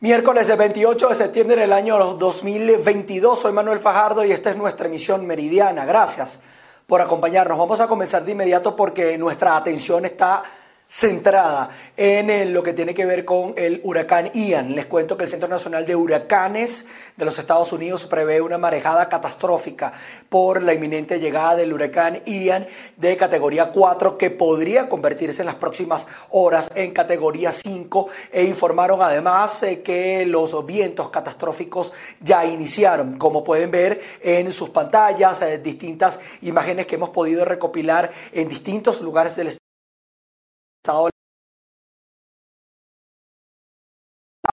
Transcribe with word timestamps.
Miércoles 0.00 0.54
28 0.54 1.08
de 1.08 1.14
septiembre 1.14 1.60
del 1.60 1.72
año 1.72 1.96
2022. 2.16 3.40
Soy 3.40 3.52
Manuel 3.52 3.78
Fajardo 3.78 4.24
y 4.24 4.32
esta 4.32 4.50
es 4.50 4.56
nuestra 4.56 4.86
emisión 4.86 5.24
meridiana. 5.24 5.86
Gracias 5.86 6.42
por 6.86 7.00
acompañarnos. 7.00 7.56
Vamos 7.56 7.80
a 7.80 7.86
comenzar 7.86 8.24
de 8.24 8.32
inmediato 8.32 8.74
porque 8.74 9.16
nuestra 9.16 9.56
atención 9.56 10.04
está 10.04 10.42
centrada 10.94 11.70
en 11.96 12.54
lo 12.54 12.62
que 12.62 12.72
tiene 12.72 12.94
que 12.94 13.04
ver 13.04 13.24
con 13.24 13.52
el 13.56 13.80
huracán 13.82 14.30
Ian. 14.32 14.76
Les 14.76 14.86
cuento 14.86 15.16
que 15.16 15.24
el 15.24 15.28
Centro 15.28 15.48
Nacional 15.48 15.84
de 15.86 15.96
Huracanes 15.96 16.86
de 17.16 17.24
los 17.24 17.36
Estados 17.36 17.72
Unidos 17.72 18.04
prevé 18.04 18.40
una 18.40 18.58
marejada 18.58 19.08
catastrófica 19.08 19.92
por 20.28 20.62
la 20.62 20.72
inminente 20.72 21.18
llegada 21.18 21.56
del 21.56 21.72
huracán 21.72 22.22
Ian 22.26 22.68
de 22.96 23.16
categoría 23.16 23.72
4 23.72 24.16
que 24.16 24.30
podría 24.30 24.88
convertirse 24.88 25.42
en 25.42 25.46
las 25.46 25.56
próximas 25.56 26.06
horas 26.30 26.70
en 26.76 26.92
categoría 26.92 27.52
5 27.52 28.06
e 28.30 28.44
informaron 28.44 29.02
además 29.02 29.64
eh, 29.64 29.82
que 29.82 30.24
los 30.26 30.64
vientos 30.64 31.10
catastróficos 31.10 31.92
ya 32.20 32.46
iniciaron. 32.46 33.14
Como 33.14 33.42
pueden 33.42 33.72
ver 33.72 34.00
en 34.22 34.52
sus 34.52 34.70
pantallas, 34.70 35.42
eh, 35.42 35.58
distintas 35.58 36.20
imágenes 36.42 36.86
que 36.86 36.94
hemos 36.94 37.10
podido 37.10 37.44
recopilar 37.44 38.12
en 38.32 38.48
distintos 38.48 39.00
lugares 39.00 39.34
del 39.34 39.48
estado 39.48 39.63
ciao. 40.84 41.13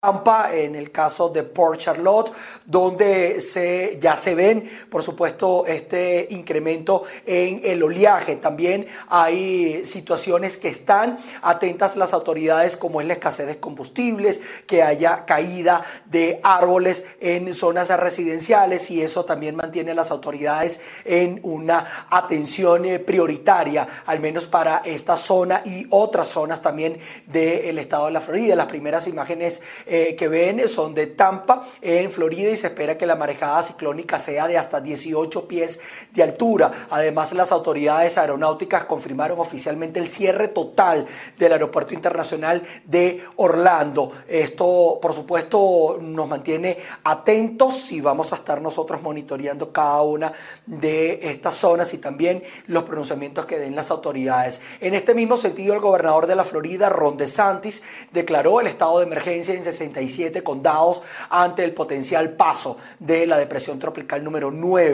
En 0.01 0.77
el 0.77 0.93
caso 0.93 1.27
de 1.27 1.43
Port 1.43 1.77
Charlotte, 1.77 2.31
donde 2.65 3.41
se, 3.41 3.97
ya 3.99 4.15
se 4.15 4.33
ven, 4.33 4.71
por 4.89 5.03
supuesto, 5.03 5.65
este 5.65 6.25
incremento 6.29 7.03
en 7.25 7.59
el 7.65 7.83
oleaje. 7.83 8.37
También 8.37 8.87
hay 9.09 9.83
situaciones 9.83 10.55
que 10.55 10.69
están 10.69 11.19
atentas 11.41 11.97
las 11.97 12.13
autoridades, 12.13 12.77
como 12.77 13.01
es 13.01 13.07
la 13.07 13.13
escasez 13.15 13.45
de 13.45 13.59
combustibles, 13.59 14.39
que 14.65 14.83
haya 14.83 15.25
caída 15.25 15.83
de 16.05 16.39
árboles 16.43 17.03
en 17.19 17.53
zonas 17.53 17.89
residenciales 17.89 18.89
y 18.91 19.01
eso 19.01 19.25
también 19.25 19.57
mantiene 19.57 19.91
a 19.91 19.95
las 19.95 20.11
autoridades 20.11 20.79
en 21.03 21.41
una 21.43 22.07
atención 22.09 22.85
eh, 22.85 22.99
prioritaria, 22.99 23.85
al 24.05 24.21
menos 24.21 24.45
para 24.45 24.77
esta 24.85 25.17
zona 25.17 25.61
y 25.65 25.87
otras 25.89 26.29
zonas 26.29 26.61
también 26.61 26.99
del 27.25 27.77
estado 27.79 28.05
de 28.05 28.11
la 28.11 28.21
Florida. 28.21 28.55
Las 28.55 28.67
primeras 28.67 29.05
imágenes 29.05 29.61
eh, 29.89 30.15
que 30.15 30.27
ven 30.27 30.67
son 30.67 30.93
de 30.93 31.07
Tampa, 31.07 31.63
en 31.81 32.11
Florida, 32.11 32.51
y 32.51 32.55
se 32.55 32.67
espera 32.67 32.97
que 32.97 33.05
la 33.05 33.15
marejada 33.15 33.63
ciclónica 33.63 34.19
sea 34.19 34.47
de 34.47 34.57
hasta 34.57 34.79
18 34.81 35.47
pies 35.47 35.79
de 36.11 36.23
altura. 36.23 36.71
Además, 36.89 37.33
las 37.33 37.51
autoridades 37.51 38.17
aeronáuticas 38.17 38.85
confirmaron 38.85 39.39
oficialmente 39.39 39.99
el 39.99 40.07
cierre 40.07 40.49
total 40.49 41.07
del 41.37 41.53
Aeropuerto 41.53 41.93
Internacional 41.93 42.63
de 42.85 43.23
Orlando. 43.37 44.11
Esto, 44.27 44.99
por 45.01 45.13
supuesto, 45.13 45.97
nos 45.99 46.27
mantiene 46.27 46.77
atentos 47.03 47.91
y 47.91 48.01
vamos 48.01 48.31
a 48.33 48.35
estar 48.35 48.61
nosotros 48.61 49.01
monitoreando 49.01 49.71
cada 49.71 50.01
una 50.03 50.33
de 50.65 51.31
estas 51.31 51.55
zonas 51.55 51.93
y 51.93 51.97
también 51.97 52.43
los 52.67 52.83
pronunciamientos 52.83 53.45
que 53.45 53.57
den 53.57 53.75
las 53.75 53.91
autoridades. 53.91 54.61
En 54.79 54.93
este 54.93 55.13
mismo 55.13 55.37
sentido, 55.37 55.73
el 55.73 55.79
gobernador 55.79 56.27
de 56.27 56.35
la 56.35 56.43
Florida, 56.43 56.89
Ron 56.89 57.17
DeSantis, 57.17 57.81
declaró 58.11 58.59
el 58.59 58.67
estado 58.67 58.99
de 58.99 59.05
emergencia 59.05 59.53
en 59.53 59.63
67 59.79 60.43
condados 60.43 61.01
ante 61.29 61.63
el 61.63 61.73
potencial 61.73 62.33
paso 62.33 62.77
de 62.99 63.25
la 63.25 63.37
depresión 63.37 63.79
tropical 63.79 64.23
número 64.23 64.51
9 64.51 64.93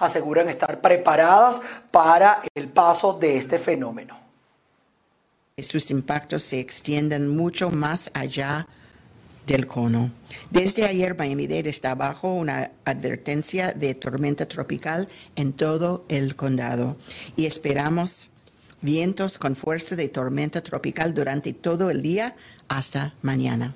aseguran 0.00 0.48
estar 0.48 0.80
preparadas 0.80 1.60
para 1.90 2.42
el 2.54 2.68
paso 2.68 3.12
de 3.12 3.36
este 3.36 3.58
fenómeno. 3.58 4.18
Sus 5.58 5.90
impactos 5.90 6.42
se 6.42 6.60
extienden 6.60 7.28
mucho 7.28 7.70
más 7.70 8.10
allá 8.14 8.66
del 9.46 9.66
cono. 9.66 10.10
Desde 10.50 10.84
ayer 10.84 11.16
Miami-Dade 11.16 11.68
está 11.68 11.94
bajo 11.94 12.28
una 12.28 12.72
advertencia 12.84 13.72
de 13.72 13.94
tormenta 13.94 14.46
tropical 14.46 15.08
en 15.36 15.52
todo 15.52 16.04
el 16.08 16.34
condado 16.34 16.96
y 17.36 17.46
esperamos 17.46 18.30
vientos 18.84 19.38
con 19.38 19.56
fuerza 19.56 19.96
de 19.96 20.08
tormenta 20.08 20.62
tropical 20.62 21.14
durante 21.14 21.54
todo 21.54 21.90
el 21.90 22.02
día 22.02 22.36
hasta 22.68 23.14
mañana. 23.22 23.74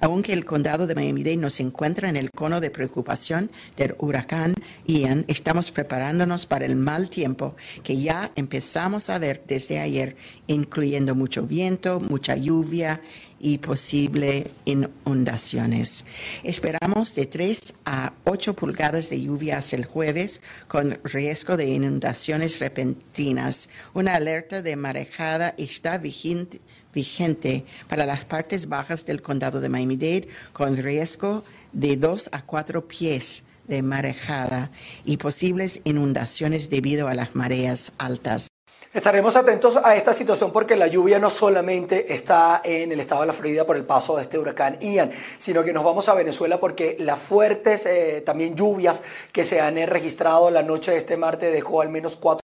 Aunque 0.00 0.32
el 0.32 0.44
condado 0.44 0.88
de 0.88 0.96
Miami-Dade 0.96 1.36
no 1.36 1.50
se 1.50 1.62
encuentra 1.62 2.08
en 2.08 2.16
el 2.16 2.30
cono 2.32 2.60
de 2.60 2.70
preocupación 2.70 3.50
del 3.76 3.94
huracán 3.98 4.54
Ian, 4.86 5.24
estamos 5.28 5.70
preparándonos 5.70 6.46
para 6.46 6.66
el 6.66 6.74
mal 6.74 7.08
tiempo 7.08 7.54
que 7.84 7.96
ya 7.96 8.32
empezamos 8.34 9.08
a 9.08 9.18
ver 9.18 9.42
desde 9.46 9.78
ayer, 9.78 10.16
incluyendo 10.48 11.14
mucho 11.14 11.46
viento, 11.46 12.00
mucha 12.00 12.34
lluvia 12.34 13.00
y 13.40 13.58
posible 13.58 14.50
inundaciones. 14.64 16.04
Esperamos 16.44 17.14
de 17.14 17.26
3 17.26 17.74
a 17.86 18.12
8 18.24 18.54
pulgadas 18.54 19.10
de 19.10 19.22
lluvia 19.22 19.58
hasta 19.58 19.76
el 19.76 19.86
jueves 19.86 20.42
con 20.68 21.00
riesgo 21.02 21.56
de 21.56 21.66
inundaciones 21.66 22.58
repentinas. 22.58 23.68
Una 23.94 24.14
alerta 24.14 24.62
de 24.62 24.76
marejada 24.76 25.54
está 25.56 25.98
vigente 25.98 26.60
vigente 26.92 27.64
para 27.88 28.04
las 28.04 28.24
partes 28.24 28.68
bajas 28.68 29.06
del 29.06 29.22
condado 29.22 29.60
de 29.60 29.68
Miami-Dade 29.68 30.28
con 30.52 30.76
riesgo 30.76 31.44
de 31.72 31.96
2 31.96 32.30
a 32.32 32.42
4 32.42 32.88
pies 32.88 33.44
de 33.68 33.82
marejada 33.82 34.70
y 35.04 35.16
posibles 35.16 35.80
inundaciones 35.84 36.68
debido 36.68 37.08
a 37.08 37.14
las 37.14 37.34
mareas 37.36 37.92
altas. 37.98 38.48
Estaremos 38.92 39.36
atentos 39.36 39.76
a 39.76 39.94
esta 39.94 40.12
situación 40.12 40.50
porque 40.52 40.74
la 40.74 40.88
lluvia 40.88 41.20
no 41.20 41.30
solamente 41.30 42.12
está 42.12 42.60
en 42.64 42.90
el 42.90 42.98
estado 42.98 43.20
de 43.20 43.28
la 43.28 43.32
Florida 43.32 43.64
por 43.64 43.76
el 43.76 43.84
paso 43.84 44.16
de 44.16 44.22
este 44.22 44.36
huracán 44.36 44.80
Ian, 44.80 45.12
sino 45.38 45.62
que 45.62 45.72
nos 45.72 45.84
vamos 45.84 46.08
a 46.08 46.14
Venezuela 46.14 46.58
porque 46.58 46.96
las 46.98 47.20
fuertes 47.20 47.86
eh, 47.86 48.20
también 48.26 48.56
lluvias 48.56 49.04
que 49.30 49.44
se 49.44 49.60
han 49.60 49.76
registrado 49.86 50.50
la 50.50 50.64
noche 50.64 50.90
de 50.90 50.96
este 50.98 51.16
martes 51.16 51.52
dejó 51.52 51.82
al 51.82 51.88
menos 51.88 52.16
cuatro 52.16 52.40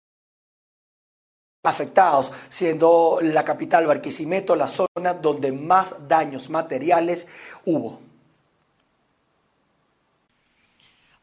afectados, 1.64 2.32
siendo 2.48 3.20
la 3.22 3.44
capital 3.44 3.86
Barquisimeto 3.86 4.56
la 4.56 4.66
zona 4.66 5.14
donde 5.14 5.52
más 5.52 6.08
daños 6.08 6.50
materiales 6.50 7.28
hubo. 7.64 8.11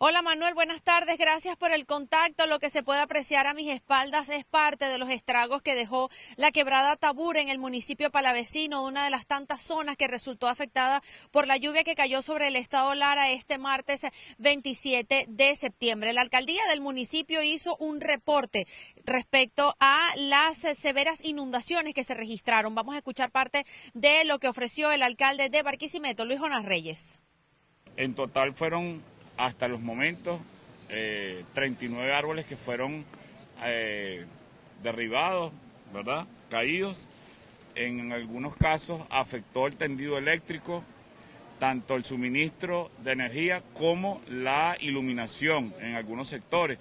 Hola 0.02 0.22
Manuel, 0.22 0.54
buenas 0.54 0.82
tardes. 0.82 1.18
Gracias 1.18 1.58
por 1.58 1.74
el 1.74 1.86
contacto. 1.86 2.48
Lo 2.48 2.60
que 2.60 2.70
se 2.70 2.84
puede 2.84 3.02
apreciar 3.02 3.48
a 3.48 3.54
mis 3.54 3.70
espaldas 3.70 4.30
es 4.30 4.46
parte 4.46 4.86
de 4.86 4.98
los 4.98 5.10
estragos 5.10 5.62
que 5.62 5.76
dejó 5.76 6.10
la 6.38 6.52
quebrada 6.52 6.96
Tabura 6.96 7.42
en 7.42 7.50
el 7.50 7.60
municipio 7.60 8.10
palavecino, 8.10 8.86
una 8.86 9.04
de 9.04 9.10
las 9.10 9.28
tantas 9.28 9.62
zonas 9.62 9.98
que 9.98 10.08
resultó 10.08 10.48
afectada 10.48 11.04
por 11.32 11.48
la 11.48 11.58
lluvia 11.58 11.84
que 11.84 11.96
cayó 11.96 12.22
sobre 12.22 12.48
el 12.48 12.56
estado 12.56 12.96
Lara 12.96 13.30
este 13.30 13.58
martes 13.58 14.08
27 14.38 15.26
de 15.28 15.56
septiembre. 15.58 16.14
La 16.14 16.22
alcaldía 16.22 16.62
del 16.70 16.80
municipio 16.80 17.44
hizo 17.44 17.76
un 17.76 18.00
reporte 18.00 18.68
respecto 19.04 19.76
a 19.82 20.12
las 20.16 20.60
severas 20.60 21.26
inundaciones 21.26 21.94
que 21.94 22.06
se 22.06 22.14
registraron. 22.14 22.74
Vamos 22.74 22.96
a 22.96 23.00
escuchar 23.00 23.32
parte 23.32 23.66
de 23.94 24.24
lo 24.24 24.40
que 24.40 24.48
ofreció 24.48 24.94
el 24.94 25.04
alcalde 25.04 25.50
de 25.50 25.62
Barquisimeto, 25.62 26.24
Luis 26.24 26.40
Jonas 26.40 26.64
Reyes. 26.64 27.20
En 27.98 28.16
total 28.16 28.54
fueron 28.54 29.04
hasta 29.40 29.70
los 29.70 29.80
momentos 29.80 30.40
39 31.54 32.08
eh, 32.08 32.14
árboles 32.14 32.46
que 32.46 32.58
fueron 32.58 33.06
eh, 33.64 34.26
derribados, 34.84 35.54
¿verdad? 35.94 36.28
Caídos. 36.50 37.06
En 37.76 38.12
algunos 38.12 38.56
casos 38.58 39.02
afectó 39.10 39.68
el 39.68 39.78
tendido 39.78 40.18
eléctrico, 40.18 40.84
tanto 41.58 41.96
el 41.96 42.04
suministro 42.04 42.92
de 43.04 43.14
energía 43.14 43.64
como 43.74 44.22
la 44.28 44.76
iluminación 44.82 45.74
en 45.80 45.96
algunos 45.96 46.28
sectores. 46.28 46.78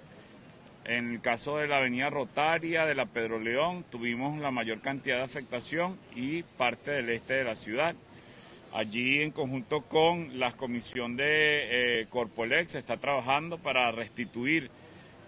En 0.83 1.11
el 1.11 1.21
caso 1.21 1.57
de 1.57 1.67
la 1.67 1.77
avenida 1.77 2.09
Rotaria, 2.09 2.85
de 2.85 2.95
la 2.95 3.05
Pedro 3.05 3.39
León, 3.39 3.85
tuvimos 3.89 4.37
la 4.39 4.51
mayor 4.51 4.81
cantidad 4.81 5.17
de 5.17 5.23
afectación 5.23 5.97
y 6.13 6.43
parte 6.43 6.91
del 6.91 7.09
este 7.09 7.35
de 7.35 7.43
la 7.45 7.55
ciudad. 7.55 7.95
Allí, 8.71 9.21
en 9.21 9.31
conjunto 9.31 9.81
con 9.81 10.39
la 10.39 10.51
comisión 10.51 11.15
de 11.15 12.01
eh, 12.01 12.07
Corpolex, 12.07 12.73
se 12.73 12.79
está 12.79 12.97
trabajando 12.97 13.57
para 13.57 13.91
restituir 13.91 14.69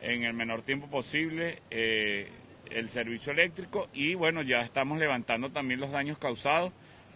en 0.01 0.23
el 0.23 0.33
menor 0.33 0.61
tiempo 0.61 0.87
posible 0.87 1.59
eh, 1.71 2.29
el 2.69 2.89
servicio 2.89 3.31
eléctrico 3.31 3.89
y 3.93 4.13
bueno, 4.13 4.43
ya 4.43 4.61
estamos 4.61 4.99
levantando 4.99 5.49
también 5.49 5.79
los 5.79 5.91
daños 5.91 6.19
causados 6.19 6.71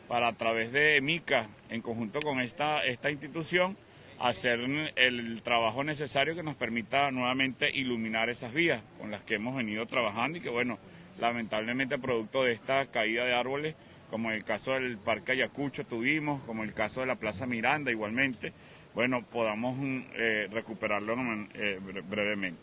para 0.08 0.30
a 0.30 0.34
través 0.34 0.72
de 0.72 1.00
MICA, 1.00 1.48
en 1.70 1.82
conjunto 1.82 2.20
con 2.22 2.42
esta, 2.42 2.84
esta 2.84 3.12
institución, 3.12 3.78
hacer 4.20 4.60
el 4.96 5.42
trabajo 5.44 5.84
necesario 5.84 6.36
que 6.36 6.44
nos 6.44 6.56
permita 6.56 7.12
nuevamente 7.12 7.70
iluminar 7.72 8.30
esas 8.30 8.52
vías 8.52 8.82
con 9.00 9.12
las 9.12 9.24
que 9.24 9.36
hemos 9.36 9.56
venido 9.56 9.86
trabajando 9.86 10.40
y 10.40 10.42
que 10.42 10.50
bueno, 10.50 10.80
lamentablemente 11.20 12.00
producto 12.00 12.44
de 12.44 12.54
esta 12.54 12.88
caída 12.88 13.26
de 13.26 13.34
árboles, 13.36 13.76
como 14.10 14.30
en 14.30 14.38
el 14.38 14.44
caso 14.44 14.74
del 14.74 14.98
Parque 14.98 15.34
Ayacucho 15.34 15.86
tuvimos, 15.86 16.42
como 16.44 16.64
en 16.64 16.70
el 16.70 16.76
caso 16.76 17.02
de 17.02 17.08
la 17.08 17.16
Plaza 17.16 17.46
Miranda 17.46 17.92
igualmente, 17.92 18.54
bueno, 18.96 19.24
podamos 19.26 19.76
mm, 19.78 20.02
eh, 20.16 20.48
recuperarlo 20.52 21.16
eh, 21.54 21.80
brevemente. 22.08 22.62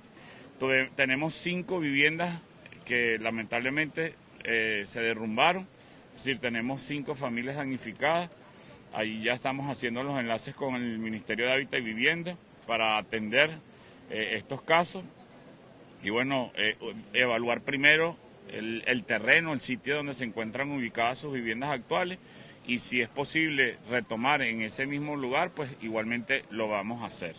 tenemos 0.97 1.35
cinco 1.35 1.79
viviendas 1.79 2.41
que 2.87 3.19
lamentablemente 3.19 4.15
eh, 4.45 4.83
se 4.87 5.01
derrumbaron 5.01 5.69
Es 6.17 6.25
decir, 6.25 6.39
tenemos 6.39 6.83
cinco 6.83 7.15
familias 7.15 7.57
damnificadas. 7.57 8.31
Ahí 8.95 9.23
ya 9.23 9.35
estamos 9.35 9.71
haciendo 9.71 10.03
los 10.03 10.19
enlaces 10.19 10.55
con 10.55 10.75
el 10.75 10.99
Ministerio 10.99 11.47
de 11.47 11.53
Hábitat 11.53 11.81
y 11.81 11.83
Vivienda 11.83 12.37
para 12.67 12.99
atender 12.99 13.59
estos 14.11 14.61
casos. 14.61 15.03
Y 16.03 16.11
bueno, 16.11 16.53
evaluar 17.15 17.63
primero 17.63 18.19
el, 18.49 18.83
el 18.87 19.05
terreno, 19.05 19.53
el 19.53 19.61
sitio 19.61 19.97
donde 19.97 20.15
se 20.15 20.25
encuentran 20.25 20.71
ubicadas 20.71 21.19
sus 21.19 21.33
viviendas 21.33 21.71
actuales 21.71 22.19
y 22.67 22.79
si 22.79 23.01
es 23.01 23.09
posible 23.09 23.79
retomar 23.89 24.43
en 24.43 24.63
ese 24.63 24.87
mismo 24.87 25.17
lugar, 25.17 25.51
pues 25.51 25.71
igualmente 25.81 26.45
lo 26.51 26.69
vamos 26.69 27.03
a 27.03 27.07
hacer. 27.07 27.35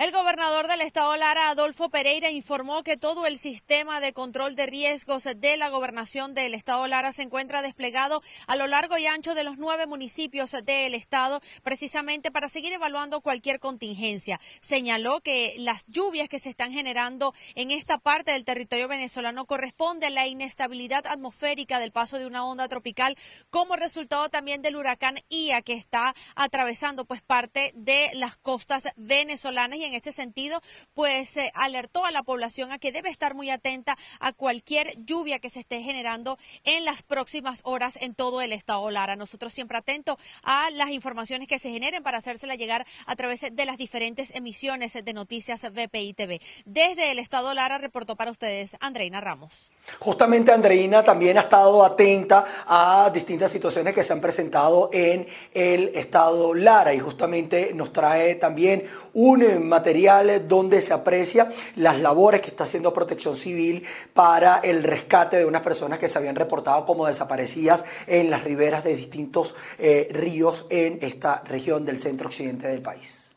El 0.00 0.12
gobernador 0.12 0.66
del 0.66 0.80
estado 0.80 1.14
Lara, 1.18 1.50
Adolfo 1.50 1.90
Pereira, 1.90 2.30
informó 2.30 2.82
que 2.82 2.96
todo 2.96 3.26
el 3.26 3.36
sistema 3.36 4.00
de 4.00 4.14
control 4.14 4.56
de 4.56 4.64
riesgos 4.64 5.24
de 5.24 5.58
la 5.58 5.68
gobernación 5.68 6.32
del 6.32 6.54
estado 6.54 6.86
Lara 6.86 7.12
se 7.12 7.20
encuentra 7.20 7.60
desplegado 7.60 8.22
a 8.46 8.56
lo 8.56 8.66
largo 8.66 8.96
y 8.96 9.04
ancho 9.04 9.34
de 9.34 9.44
los 9.44 9.58
nueve 9.58 9.86
municipios 9.86 10.52
del 10.64 10.94
estado, 10.94 11.42
precisamente 11.62 12.30
para 12.30 12.48
seguir 12.48 12.72
evaluando 12.72 13.20
cualquier 13.20 13.60
contingencia. 13.60 14.40
Señaló 14.62 15.20
que 15.20 15.54
las 15.58 15.84
lluvias 15.86 16.30
que 16.30 16.38
se 16.38 16.48
están 16.48 16.72
generando 16.72 17.34
en 17.54 17.70
esta 17.70 17.98
parte 17.98 18.32
del 18.32 18.46
territorio 18.46 18.88
venezolano 18.88 19.44
corresponde 19.44 20.06
a 20.06 20.10
la 20.10 20.26
inestabilidad 20.26 21.06
atmosférica 21.06 21.78
del 21.78 21.92
paso 21.92 22.18
de 22.18 22.24
una 22.24 22.46
onda 22.46 22.68
tropical 22.68 23.18
como 23.50 23.76
resultado 23.76 24.30
también 24.30 24.62
del 24.62 24.76
huracán 24.76 25.20
Ia 25.28 25.60
que 25.60 25.74
está 25.74 26.14
atravesando 26.36 27.04
pues 27.04 27.20
parte 27.20 27.72
de 27.74 28.08
las 28.14 28.38
costas 28.38 28.88
venezolanas 28.96 29.78
y 29.78 29.89
este 29.94 30.12
sentido, 30.12 30.60
pues 30.94 31.38
alertó 31.54 32.04
a 32.04 32.10
la 32.10 32.22
población 32.22 32.72
a 32.72 32.78
que 32.78 32.92
debe 32.92 33.10
estar 33.10 33.34
muy 33.34 33.50
atenta 33.50 33.96
a 34.18 34.32
cualquier 34.32 34.94
lluvia 35.04 35.38
que 35.38 35.50
se 35.50 35.60
esté 35.60 35.82
generando 35.82 36.38
en 36.64 36.84
las 36.84 37.02
próximas 37.02 37.60
horas 37.64 37.98
en 38.00 38.14
todo 38.14 38.40
el 38.40 38.52
estado 38.52 38.90
Lara. 38.90 39.16
Nosotros 39.16 39.52
siempre 39.52 39.78
atentos 39.78 40.16
a 40.42 40.70
las 40.70 40.90
informaciones 40.90 41.48
que 41.48 41.58
se 41.58 41.70
generen 41.70 42.02
para 42.02 42.18
hacérsela 42.18 42.54
llegar 42.54 42.86
a 43.06 43.16
través 43.16 43.40
de 43.40 43.64
las 43.64 43.76
diferentes 43.76 44.34
emisiones 44.34 44.92
de 44.92 45.12
noticias 45.12 45.62
VPI 45.62 46.14
TV. 46.14 46.40
Desde 46.64 47.10
el 47.10 47.18
estado 47.18 47.54
Lara 47.54 47.78
reportó 47.78 48.16
para 48.16 48.30
ustedes 48.30 48.76
Andreina 48.80 49.20
Ramos. 49.20 49.70
Justamente 49.98 50.52
Andreina 50.52 51.02
también 51.02 51.38
ha 51.38 51.42
estado 51.42 51.84
atenta 51.84 52.44
a 52.66 53.10
distintas 53.12 53.50
situaciones 53.50 53.94
que 53.94 54.02
se 54.02 54.12
han 54.12 54.20
presentado 54.20 54.90
en 54.92 55.26
el 55.52 55.88
estado 55.94 56.54
Lara 56.54 56.94
y 56.94 56.98
justamente 56.98 57.72
nos 57.74 57.92
trae 57.92 58.36
también 58.36 58.84
un 59.14 59.42
materiales 59.80 60.46
donde 60.46 60.82
se 60.82 60.92
aprecia 60.92 61.50
las 61.76 62.00
labores 62.00 62.42
que 62.42 62.48
está 62.48 62.64
haciendo 62.64 62.92
Protección 62.92 63.34
Civil 63.34 63.82
para 64.12 64.58
el 64.58 64.82
rescate 64.82 65.38
de 65.38 65.46
unas 65.46 65.62
personas 65.62 65.98
que 65.98 66.06
se 66.06 66.18
habían 66.18 66.36
reportado 66.36 66.84
como 66.84 67.06
desaparecidas 67.06 67.86
en 68.06 68.28
las 68.28 68.44
riberas 68.44 68.84
de 68.84 68.94
distintos 68.94 69.54
eh, 69.78 70.08
ríos 70.12 70.66
en 70.68 70.98
esta 71.00 71.42
región 71.46 71.86
del 71.86 71.96
centro 71.96 72.28
occidente 72.28 72.68
del 72.68 72.82
país. 72.82 73.34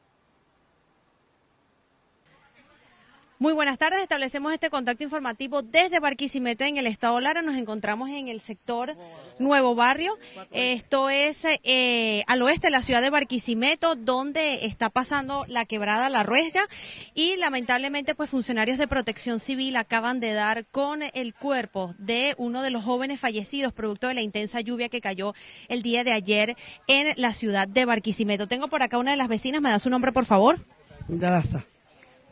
Muy 3.44 3.52
buenas 3.52 3.78
tardes, 3.78 4.00
establecemos 4.00 4.54
este 4.54 4.70
contacto 4.70 5.04
informativo 5.04 5.64
desde 5.64 6.00
Barquisimeto 6.00 6.64
en 6.64 6.78
el 6.78 6.88
estado 6.88 7.20
Lara. 7.20 7.42
Nos 7.42 7.58
encontramos 7.58 8.10
en 8.10 8.30
el 8.30 8.40
sector 8.40 8.96
Nuevo 9.38 9.76
Barrio. 9.76 10.18
Esto 10.54 11.10
es 11.10 11.46
eh, 11.46 12.24
al 12.28 12.42
oeste 12.42 12.68
de 12.68 12.72
la 12.72 12.82
ciudad 12.82 13.02
de 13.02 13.10
Barquisimeto, 13.10 13.96
donde 13.96 14.66
está 14.66 14.90
pasando 14.90 15.44
la 15.50 15.66
quebrada 15.66 16.08
La 16.08 16.24
Ruesga 16.24 16.70
y 17.16 17.36
lamentablemente 17.36 18.16
pues 18.16 18.30
funcionarios 18.30 18.78
de 18.78 18.88
protección 18.88 19.42
civil 19.42 19.76
acaban 19.76 20.22
de 20.22 20.32
dar 20.32 20.66
con 20.68 21.02
el 21.14 21.34
cuerpo 21.34 21.96
de 21.98 22.36
uno 22.38 22.62
de 22.62 22.70
los 22.70 22.86
jóvenes 22.86 23.20
fallecidos 23.20 23.74
producto 23.74 24.08
de 24.08 24.14
la 24.14 24.22
intensa 24.22 24.62
lluvia 24.62 24.88
que 24.88 25.02
cayó 25.02 25.34
el 25.68 25.84
día 25.84 26.06
de 26.06 26.14
ayer 26.14 26.56
en 26.88 27.14
la 27.18 27.34
ciudad 27.34 27.68
de 27.68 27.84
Barquisimeto. 27.84 28.48
Tengo 28.48 28.70
por 28.70 28.84
acá 28.84 28.98
una 29.00 29.12
de 29.12 29.18
las 29.18 29.28
vecinas, 29.28 29.62
¿me 29.62 29.70
da 29.70 29.80
su 29.80 29.90
nombre 29.90 30.14
por 30.14 30.24
favor? 30.24 30.66
Gracias. 31.10 31.73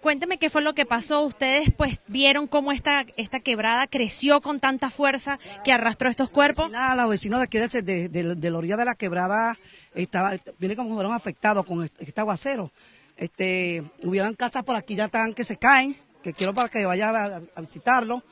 Cuénteme 0.01 0.39
qué 0.39 0.49
fue 0.49 0.63
lo 0.63 0.73
que 0.73 0.85
pasó. 0.85 1.21
Ustedes 1.21 1.71
pues 1.77 2.01
vieron 2.07 2.47
cómo 2.47 2.71
esta, 2.71 3.05
esta 3.17 3.39
quebrada 3.39 3.85
creció 3.85 4.41
con 4.41 4.59
tanta 4.59 4.89
fuerza 4.89 5.39
que 5.63 5.71
arrastró 5.71 6.09
estos 6.09 6.29
cuerpos. 6.29 6.71
Nada, 6.71 6.95
los 7.03 7.11
vecinos 7.11 7.39
de 7.39 7.43
aquí 7.43 7.59
de, 7.59 8.09
de, 8.09 8.49
la 8.49 8.57
orilla 8.57 8.77
de 8.77 8.85
la 8.85 8.95
quebrada 8.95 9.59
estaba, 9.93 10.33
viene 10.57 10.75
como 10.75 10.95
fueron 10.95 11.13
afectados 11.13 11.65
con 11.65 11.83
este, 11.83 12.19
aguacero. 12.19 12.71
Este, 13.15 13.83
hubieran 14.03 14.33
casas 14.33 14.63
por 14.63 14.75
aquí 14.75 14.95
ya 14.95 15.05
están 15.05 15.35
que 15.35 15.43
se 15.43 15.57
caen, 15.57 15.95
que 16.23 16.33
quiero 16.33 16.55
para 16.55 16.69
que 16.69 16.83
vaya 16.83 17.09
a, 17.55 17.61
visitarlo. 17.61 18.23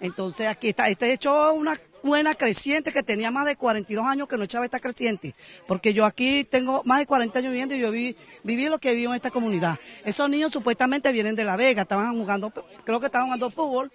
Entonces 0.00 0.48
aquí 0.48 0.68
está, 0.68 0.88
este 0.88 1.12
hecho 1.12 1.52
una 1.54 1.76
buena 2.02 2.34
creciente 2.34 2.92
que 2.92 3.02
tenía 3.02 3.30
más 3.30 3.46
de 3.46 3.56
42 3.56 4.04
años 4.04 4.28
que 4.28 4.36
no 4.36 4.44
echaba 4.44 4.64
esta 4.66 4.78
creciente, 4.78 5.34
porque 5.66 5.94
yo 5.94 6.04
aquí 6.04 6.44
tengo 6.44 6.82
más 6.84 6.98
de 6.98 7.06
40 7.06 7.38
años 7.38 7.50
viviendo 7.50 7.74
y 7.74 7.78
yo 7.78 7.90
viví, 7.90 8.16
viví 8.42 8.66
lo 8.66 8.78
que 8.78 8.94
vivo 8.94 9.12
en 9.12 9.16
esta 9.16 9.30
comunidad. 9.30 9.78
Esos 10.04 10.28
niños 10.28 10.52
supuestamente 10.52 11.10
vienen 11.12 11.34
de 11.34 11.44
La 11.44 11.56
Vega, 11.56 11.82
estaban 11.82 12.14
jugando, 12.18 12.52
creo 12.84 13.00
que 13.00 13.06
estaban 13.06 13.28
jugando 13.28 13.50
fútbol, 13.50 13.90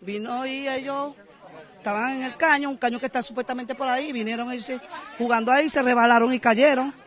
vino 0.00 0.46
y 0.46 0.68
ellos 0.68 1.14
estaban 1.78 2.16
en 2.16 2.22
el 2.24 2.36
caño, 2.36 2.68
un 2.68 2.76
caño 2.76 2.98
que 2.98 3.06
está 3.06 3.22
supuestamente 3.22 3.74
por 3.74 3.88
ahí, 3.88 4.12
vinieron 4.12 4.48
jugando 5.16 5.52
ahí, 5.52 5.70
se 5.70 5.82
rebalaron 5.82 6.32
y 6.32 6.40
cayeron. 6.40 7.05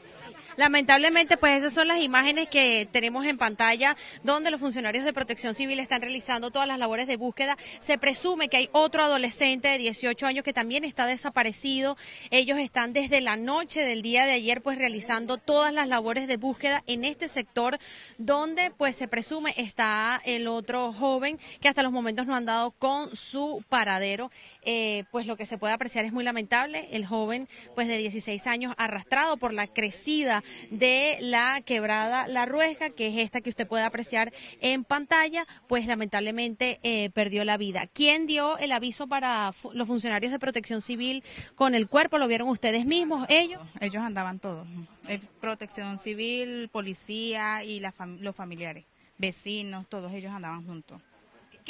Lamentablemente, 0.59 1.37
pues 1.37 1.57
esas 1.57 1.71
son 1.71 1.87
las 1.87 2.01
imágenes 2.01 2.49
que 2.49 2.85
tenemos 2.91 3.25
en 3.25 3.37
pantalla 3.37 3.95
donde 4.23 4.51
los 4.51 4.59
funcionarios 4.59 5.05
de 5.05 5.13
protección 5.13 5.53
civil 5.53 5.79
están 5.79 6.01
realizando 6.01 6.51
todas 6.51 6.67
las 6.67 6.77
labores 6.77 7.07
de 7.07 7.15
búsqueda. 7.15 7.55
Se 7.79 7.97
presume 7.97 8.49
que 8.49 8.57
hay 8.57 8.69
otro 8.73 9.03
adolescente 9.03 9.69
de 9.69 9.77
18 9.77 10.27
años 10.27 10.43
que 10.43 10.51
también 10.51 10.83
está 10.83 11.05
desaparecido. 11.05 11.95
Ellos 12.29 12.59
están 12.59 12.91
desde 12.91 13.21
la 13.21 13.37
noche 13.37 13.85
del 13.85 14.01
día 14.01 14.25
de 14.25 14.33
ayer 14.33 14.61
pues 14.61 14.77
realizando 14.77 15.37
todas 15.37 15.71
las 15.71 15.87
labores 15.87 16.27
de 16.27 16.35
búsqueda 16.35 16.83
en 16.87 17.05
este 17.05 17.29
sector 17.29 17.79
donde 18.17 18.69
pues 18.77 18.97
se 18.97 19.07
presume 19.07 19.53
está 19.55 20.21
el 20.25 20.45
otro 20.45 20.91
joven 20.91 21.39
que 21.61 21.69
hasta 21.69 21.83
los 21.83 21.93
momentos 21.93 22.27
no 22.27 22.35
han 22.35 22.43
dado 22.43 22.71
con 22.71 23.15
su 23.15 23.63
paradero. 23.69 24.29
Eh, 24.63 25.05
pues 25.09 25.25
lo 25.25 25.37
que 25.37 25.45
se 25.45 25.57
puede 25.57 25.71
apreciar 25.71 26.03
es 26.03 26.11
muy 26.11 26.25
lamentable. 26.25 26.89
El 26.91 27.05
joven 27.05 27.47
pues 27.75 27.87
de 27.87 27.97
16 27.97 28.45
años 28.47 28.75
arrastrado 28.77 29.37
por 29.37 29.53
la 29.53 29.65
crecida 29.65 30.43
de 30.69 31.17
la 31.21 31.61
quebrada 31.61 32.27
La 32.27 32.45
Ruesga, 32.45 32.89
que 32.89 33.07
es 33.07 33.17
esta 33.17 33.41
que 33.41 33.49
usted 33.49 33.67
puede 33.67 33.83
apreciar 33.83 34.33
en 34.61 34.83
pantalla, 34.83 35.45
pues 35.67 35.87
lamentablemente 35.87 36.79
eh, 36.83 37.09
perdió 37.11 37.43
la 37.43 37.57
vida. 37.57 37.87
¿Quién 37.87 38.27
dio 38.27 38.57
el 38.57 38.71
aviso 38.71 39.07
para 39.07 39.53
los 39.73 39.87
funcionarios 39.87 40.31
de 40.31 40.39
protección 40.39 40.81
civil 40.81 41.23
con 41.55 41.75
el 41.75 41.87
cuerpo? 41.87 42.17
¿Lo 42.17 42.27
vieron 42.27 42.47
ustedes 42.49 42.85
mismos, 42.85 43.25
ellos? 43.29 43.61
Ellos 43.79 44.03
andaban 44.03 44.39
todos. 44.39 44.67
Eh, 45.07 45.19
protección 45.41 45.97
civil, 45.99 46.69
policía 46.71 47.63
y 47.63 47.79
los 47.79 48.35
familiares, 48.35 48.85
vecinos, 49.17 49.87
todos 49.87 50.11
ellos 50.13 50.31
andaban 50.31 50.65
juntos. 50.65 51.01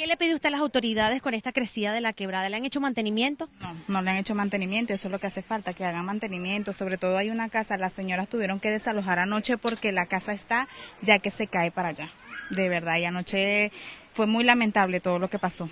¿Qué 0.00 0.06
le 0.06 0.16
pide 0.16 0.34
usted 0.34 0.46
a 0.46 0.52
las 0.52 0.62
autoridades 0.62 1.20
con 1.20 1.34
esta 1.34 1.52
crecida 1.52 1.92
de 1.92 2.00
la 2.00 2.14
quebrada? 2.14 2.48
¿Le 2.48 2.56
han 2.56 2.64
hecho 2.64 2.80
mantenimiento? 2.80 3.50
No, 3.60 3.76
no 3.86 4.00
le 4.00 4.10
han 4.10 4.16
hecho 4.16 4.34
mantenimiento, 4.34 4.94
eso 4.94 5.08
es 5.08 5.12
lo 5.12 5.18
que 5.18 5.26
hace 5.26 5.42
falta, 5.42 5.74
que 5.74 5.84
hagan 5.84 6.06
mantenimiento. 6.06 6.72
Sobre 6.72 6.96
todo 6.96 7.18
hay 7.18 7.28
una 7.28 7.50
casa, 7.50 7.76
las 7.76 7.92
señoras 7.92 8.26
tuvieron 8.26 8.60
que 8.60 8.70
desalojar 8.70 9.18
anoche 9.18 9.58
porque 9.58 9.92
la 9.92 10.06
casa 10.06 10.32
está 10.32 10.68
ya 11.02 11.18
que 11.18 11.30
se 11.30 11.48
cae 11.48 11.70
para 11.70 11.88
allá. 11.88 12.08
De 12.48 12.70
verdad, 12.70 12.96
y 12.96 13.04
anoche 13.04 13.72
fue 14.14 14.26
muy 14.26 14.42
lamentable 14.42 15.00
todo 15.00 15.18
lo 15.18 15.28
que 15.28 15.38
pasó. 15.38 15.68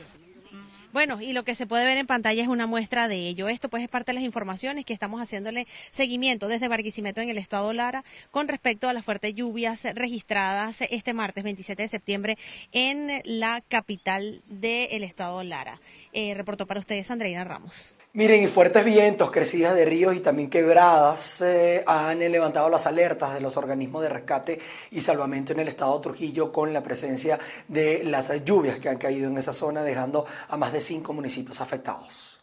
Bueno, 0.91 1.21
y 1.21 1.35
lo 1.35 1.45
que 1.45 1.55
se 1.55 1.67
puede 1.67 1.85
ver 1.85 1.99
en 1.99 2.07
pantalla 2.07 2.43
es 2.43 2.49
una 2.49 2.67
muestra 2.67 3.09
de 3.09 3.29
ello. 3.29 3.49
Esto 3.49 3.69
pues 3.69 3.83
es 3.83 3.91
parte 3.91 4.13
de 4.13 4.15
las 4.15 4.25
informaciones 4.25 4.87
que 4.87 4.95
estamos 4.95 5.21
haciéndole 5.21 5.67
seguimiento 5.91 6.49
desde 6.49 6.69
Barquisimeto 6.69 7.21
en 7.21 7.29
el 7.29 7.37
estado 7.37 7.73
Lara 7.75 8.05
con 8.31 8.49
respecto 8.49 8.89
a 8.89 8.95
las 8.95 9.05
fuertes 9.05 9.35
lluvias 9.35 9.85
registradas 9.95 10.81
este 10.81 11.13
martes 11.13 11.45
27 11.45 11.83
de 11.83 11.89
septiembre 11.89 12.39
en 12.73 13.21
la 13.25 13.63
capital 13.69 14.43
del 14.47 15.05
estado 15.05 15.43
Lara. 15.43 15.79
Eh, 16.15 16.33
reportó 16.35 16.67
para 16.67 16.81
ustedes 16.81 17.11
Andreina 17.11 17.45
Ramos. 17.45 17.95
Miren, 18.19 18.43
y 18.43 18.49
fuertes 18.49 18.85
vientos, 18.85 19.31
crecidas 19.31 19.77
de 19.77 19.85
ríos 19.85 20.17
y 20.17 20.19
también 20.19 20.51
quebradas 20.51 21.41
eh, 21.41 21.85
han 21.87 22.19
levantado 22.19 22.69
las 22.69 22.85
alertas 22.85 23.33
de 23.33 23.41
los 23.41 23.57
organismos 23.57 24.03
de 24.03 24.09
rescate 24.09 24.59
y 24.91 25.01
salvamento 25.01 25.53
en 25.53 25.61
el 25.61 25.69
estado 25.69 25.95
de 25.95 26.03
Trujillo 26.03 26.51
con 26.51 26.73
la 26.73 26.83
presencia 26.83 27.39
de 27.69 28.03
las 28.03 28.45
lluvias 28.45 28.81
que 28.81 28.89
han 28.89 28.99
caído 28.99 29.29
en 29.29 29.39
esa 29.39 29.53
zona, 29.53 29.85
dejando 29.85 30.27
a 30.49 30.57
más 30.57 30.73
de 30.73 30.81
cinco 30.81 31.13
municipios 31.13 31.61
afectados. 31.61 32.38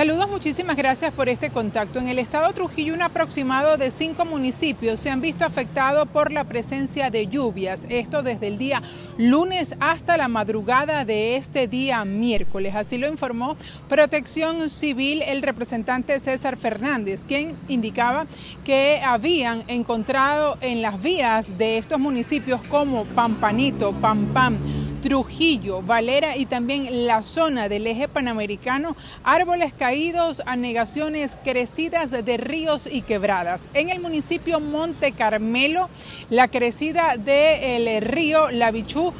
Saludos, 0.00 0.30
muchísimas 0.30 0.78
gracias 0.78 1.12
por 1.12 1.28
este 1.28 1.50
contacto. 1.50 1.98
En 1.98 2.08
el 2.08 2.18
estado 2.18 2.46
de 2.46 2.54
Trujillo, 2.54 2.94
un 2.94 3.02
aproximado 3.02 3.76
de 3.76 3.90
cinco 3.90 4.24
municipios 4.24 4.98
se 4.98 5.10
han 5.10 5.20
visto 5.20 5.44
afectados 5.44 6.08
por 6.08 6.32
la 6.32 6.44
presencia 6.44 7.10
de 7.10 7.26
lluvias. 7.26 7.82
Esto 7.90 8.22
desde 8.22 8.46
el 8.46 8.56
día 8.56 8.82
lunes 9.18 9.74
hasta 9.78 10.16
la 10.16 10.28
madrugada 10.28 11.04
de 11.04 11.36
este 11.36 11.68
día 11.68 12.02
miércoles. 12.06 12.74
Así 12.76 12.96
lo 12.96 13.08
informó 13.08 13.58
Protección 13.90 14.70
Civil 14.70 15.20
el 15.20 15.42
representante 15.42 16.18
César 16.18 16.56
Fernández, 16.56 17.26
quien 17.26 17.54
indicaba 17.68 18.26
que 18.64 19.02
habían 19.04 19.64
encontrado 19.68 20.56
en 20.62 20.80
las 20.80 21.02
vías 21.02 21.58
de 21.58 21.76
estos 21.76 22.00
municipios 22.00 22.62
como 22.70 23.04
Pampanito, 23.04 23.92
Pampam, 23.92 24.56
Trujillo, 25.02 25.82
Valera 25.82 26.36
y 26.36 26.46
también 26.46 27.06
la 27.06 27.22
zona 27.22 27.68
del 27.68 27.86
eje 27.86 28.08
panamericano, 28.08 28.96
árboles 29.24 29.72
caídos, 29.72 30.42
anegaciones 30.46 31.36
crecidas 31.42 32.10
de 32.10 32.36
ríos 32.36 32.88
y 32.90 33.02
quebradas. 33.02 33.68
En 33.74 33.90
el 33.90 34.00
municipio 34.00 34.60
Monte 34.60 35.12
Carmelo, 35.12 35.88
la 36.28 36.48
crecida 36.48 37.16
del 37.16 38.02
río 38.02 38.50
Labichú 38.50 39.12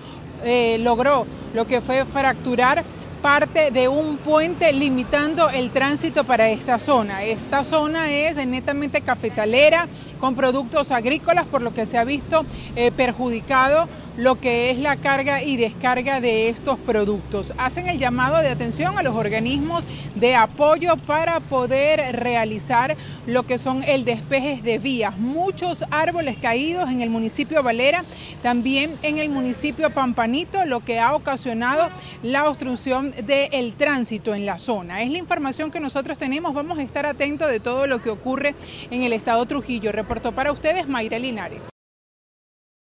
eh, 0.45 0.79
logró 0.81 1.27
lo 1.55 1.67
que 1.67 1.81
fue 1.81 2.05
fracturar 2.05 2.85
parte 3.21 3.71
de 3.71 3.89
un 3.89 4.17
puente 4.17 4.73
limitando 4.73 5.51
el 5.51 5.71
tránsito 5.71 6.25
para 6.25 6.49
esta 6.49 6.79
zona. 6.79 7.23
Esta 7.25 7.65
zona 7.65 8.11
es 8.11 8.37
netamente 8.47 9.03
cafetalera 9.03 9.89
con 10.19 10.35
productos 10.35 10.91
agrícolas, 10.91 11.47
por 11.47 11.61
lo 11.61 11.75
que 11.75 11.87
se 11.87 11.99
ha 11.99 12.05
visto 12.05 12.45
eh, 12.77 12.91
perjudicado 12.91 13.89
lo 14.21 14.39
que 14.39 14.71
es 14.71 14.79
la 14.79 14.97
carga 14.97 15.43
y 15.43 15.57
descarga 15.57 16.21
de 16.21 16.51
estos 16.51 16.79
productos. 16.79 17.55
Hacen 17.57 17.89
el 17.89 17.99
llamado 17.99 18.37
de 18.39 18.49
atención 18.49 18.99
a 18.99 19.03
los 19.03 19.17
organismos 19.17 19.85
de 20.15 20.37
apoyo 20.37 20.99
para 20.99 21.41
poder 21.41 22.17
realizar 22.17 22.99
lo 23.27 23.45
que 23.45 23.57
son 23.57 23.83
el 23.83 24.05
despeje 24.05 24.61
de 24.61 24.79
vías. 24.79 25.17
Muchos 25.17 25.87
árboles 25.91 26.37
caídos 26.37 26.91
en 26.91 27.01
el 27.01 27.09
municipio 27.09 27.63
Valera, 27.63 28.05
también 28.43 28.95
en 29.01 29.17
el 29.17 29.31
municipio 29.31 29.89
Pampanito, 29.89 30.67
lo 30.67 30.81
que 30.81 31.01
ha 31.01 31.15
ocasionado 31.15 31.89
la 32.23 32.47
obstrucción 32.47 33.15
del 33.27 33.73
tránsito 33.73 34.35
en 34.35 34.45
la 34.45 34.59
zona. 34.59 35.03
Es 35.03 35.11
la 35.11 35.19
información 35.19 35.71
que 35.71 35.81
nosotros 35.81 36.19
tenemos. 36.19 36.53
Vamos 36.53 36.79
a 36.79 36.83
estar 36.83 37.07
atentos 37.07 37.51
de 37.51 37.59
todo 37.59 37.87
lo 37.87 38.03
que 38.03 38.11
ocurre 38.11 38.55
en 38.91 39.03
el 39.03 39.15
estado 39.15 39.47
Trujillo. 39.47 39.93
Reportó 39.93 40.33
para 40.33 40.53
ustedes 40.53 40.87
Mayra 40.87 41.19
Linares 41.19 41.70